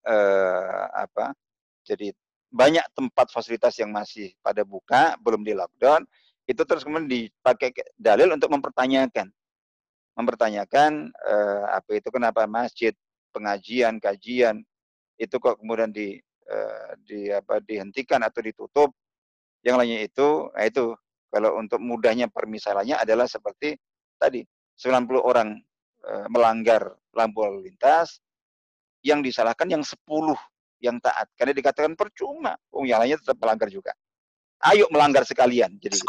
eh, 0.08 0.84
apa 0.96 1.36
jadi 1.84 2.16
banyak 2.48 2.84
tempat 2.96 3.28
fasilitas 3.30 3.76
yang 3.78 3.92
masih 3.92 4.32
pada 4.40 4.64
buka 4.64 5.20
belum 5.20 5.44
di 5.44 5.52
lockdown 5.52 6.08
itu 6.48 6.64
terus 6.64 6.88
kemudian 6.88 7.12
dipakai 7.12 7.76
dalil 8.00 8.32
untuk 8.32 8.48
mempertanyakan. 8.56 9.28
Mempertanyakan 10.16 11.12
eh, 11.12 11.66
apa 11.76 11.92
itu 11.94 12.10
kenapa 12.10 12.48
masjid 12.48 12.96
pengajian 13.36 14.00
kajian 14.00 14.64
itu 15.20 15.36
kok 15.38 15.60
kemudian 15.60 15.92
di 15.92 16.18
eh, 16.48 16.90
di 17.04 17.28
apa 17.30 17.60
dihentikan 17.60 18.24
atau 18.24 18.40
ditutup. 18.40 18.90
Yang 19.62 19.76
lainnya 19.84 20.00
itu 20.08 20.28
nah 20.56 20.64
itu 20.64 20.96
kalau 21.28 21.60
untuk 21.60 21.84
mudahnya 21.84 22.32
permisalannya 22.32 22.96
adalah 22.96 23.28
seperti 23.28 23.76
tadi 24.16 24.42
90 24.80 25.20
orang 25.20 25.60
eh, 26.08 26.28
melanggar 26.32 26.96
lampu 27.12 27.44
lalu 27.44 27.68
lintas 27.68 28.24
yang 29.04 29.20
disalahkan 29.20 29.68
yang 29.68 29.84
10 29.84 30.00
yang 30.82 30.98
taat. 31.02 31.30
Karena 31.34 31.54
dikatakan 31.54 31.94
percuma, 31.98 32.56
oh 32.74 32.86
yang 32.86 33.02
lainnya 33.02 33.20
tetap 33.22 33.38
melanggar 33.42 33.70
juga. 33.70 33.94
Ayo 34.62 34.90
melanggar 34.90 35.24
sekalian. 35.26 35.78
Jadi 35.78 36.02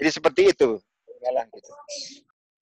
jadi 0.00 0.10
seperti 0.10 0.42
itu. 0.56 0.80
gitu. 0.80 1.72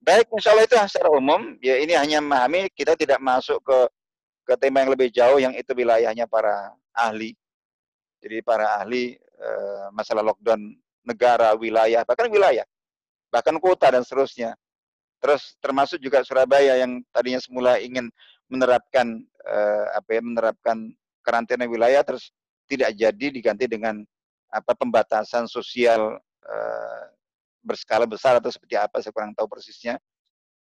Baik, 0.03 0.27
insya 0.35 0.51
Allah 0.51 0.67
itu 0.67 0.75
secara 0.91 1.11
umum. 1.15 1.55
Ya 1.63 1.79
ini 1.79 1.95
hanya 1.95 2.19
memahami 2.19 2.67
kita 2.75 2.99
tidak 2.99 3.23
masuk 3.23 3.63
ke 3.63 3.79
ke 4.49 4.55
tema 4.57 4.81
yang 4.81 4.91
lebih 4.91 5.13
jauh 5.13 5.39
yang 5.39 5.53
itu 5.55 5.71
wilayahnya 5.77 6.25
para 6.27 6.73
ahli. 6.97 7.37
Jadi 8.19 8.43
para 8.43 8.81
ahli 8.83 9.15
e, 9.21 9.51
masalah 9.95 10.25
lockdown 10.25 10.75
negara, 11.07 11.55
wilayah, 11.55 12.03
bahkan 12.03 12.27
wilayah, 12.33 12.65
bahkan 13.31 13.55
kota 13.61 13.93
dan 13.93 14.03
seterusnya. 14.03 14.57
Terus 15.19 15.55
termasuk 15.59 15.99
juga 16.03 16.23
Surabaya 16.23 16.79
yang 16.79 17.03
tadinya 17.13 17.39
semula 17.43 17.77
ingin 17.83 18.07
menerapkan 18.49 19.21
uh, 19.45 19.85
apa 19.93 20.09
ya 20.15 20.21
menerapkan 20.25 20.77
karantina 21.29 21.69
wilayah 21.69 22.01
terus 22.01 22.33
tidak 22.65 22.97
jadi 22.97 23.27
diganti 23.29 23.69
dengan 23.69 24.01
apa 24.49 24.73
pembatasan 24.73 25.45
sosial 25.45 26.17
uh, 26.49 27.05
berskala 27.61 28.09
besar 28.09 28.41
atau 28.41 28.49
seperti 28.49 28.81
apa 28.81 29.05
saya 29.05 29.13
kurang 29.13 29.37
tahu 29.37 29.45
persisnya. 29.45 30.01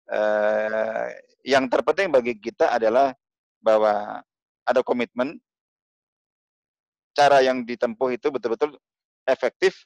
Uh, 0.10 1.14
yang 1.46 1.70
terpenting 1.70 2.10
bagi 2.10 2.34
kita 2.34 2.74
adalah 2.74 3.14
bahwa 3.62 4.26
ada 4.66 4.82
komitmen 4.82 5.38
cara 7.14 7.46
yang 7.46 7.62
ditempuh 7.62 8.18
itu 8.18 8.34
betul-betul 8.34 8.74
efektif 9.30 9.86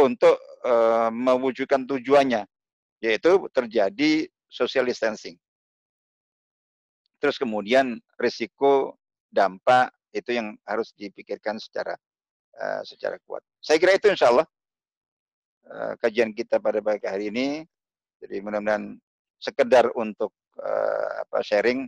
untuk 0.00 0.34
uh, 0.64 1.12
mewujudkan 1.12 1.84
tujuannya 1.84 2.48
yaitu 3.04 3.36
terjadi 3.52 4.26
social 4.48 4.88
distancing 4.88 5.36
terus 7.18 7.38
kemudian 7.38 7.98
risiko 8.18 8.97
dampak 9.28 9.92
itu 10.12 10.36
yang 10.36 10.56
harus 10.64 10.92
dipikirkan 10.96 11.60
secara 11.60 11.94
uh, 12.56 12.82
secara 12.84 13.20
kuat. 13.28 13.44
Saya 13.60 13.76
kira 13.76 13.94
itu 13.94 14.08
insya 14.08 14.32
Allah 14.32 14.46
uh, 15.68 15.92
kajian 16.00 16.32
kita 16.32 16.58
pada 16.58 16.80
pagi 16.80 17.06
hari 17.06 17.28
ini. 17.28 17.62
Jadi 18.18 18.42
mudah-mudahan 18.42 18.98
sekedar 19.38 19.94
untuk 19.94 20.34
uh, 20.58 21.22
apa 21.22 21.38
sharing 21.46 21.86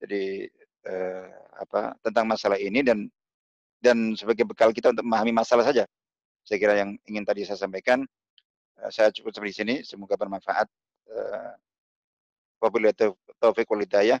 jadi 0.00 0.48
uh, 0.84 1.28
apa 1.60 1.96
tentang 2.04 2.28
masalah 2.28 2.60
ini 2.60 2.84
dan 2.84 3.08
dan 3.80 4.12
sebagai 4.12 4.44
bekal 4.44 4.72
kita 4.76 4.92
untuk 4.92 5.04
memahami 5.04 5.32
masalah 5.32 5.64
saja. 5.64 5.88
Saya 6.44 6.58
kira 6.60 6.76
yang 6.76 6.96
ingin 7.08 7.24
tadi 7.24 7.48
saya 7.48 7.56
sampaikan. 7.56 8.04
Uh, 8.76 8.90
saya 8.92 9.08
cukup 9.12 9.32
sampai 9.32 9.52
di 9.52 9.56
sini. 9.56 9.74
Semoga 9.84 10.20
bermanfaat. 10.20 10.68
Uh, 11.08 11.52
Wabillahi 12.60 12.92
taufiq 13.40 13.64
wal 13.72 13.80
hidayah. 13.80 14.20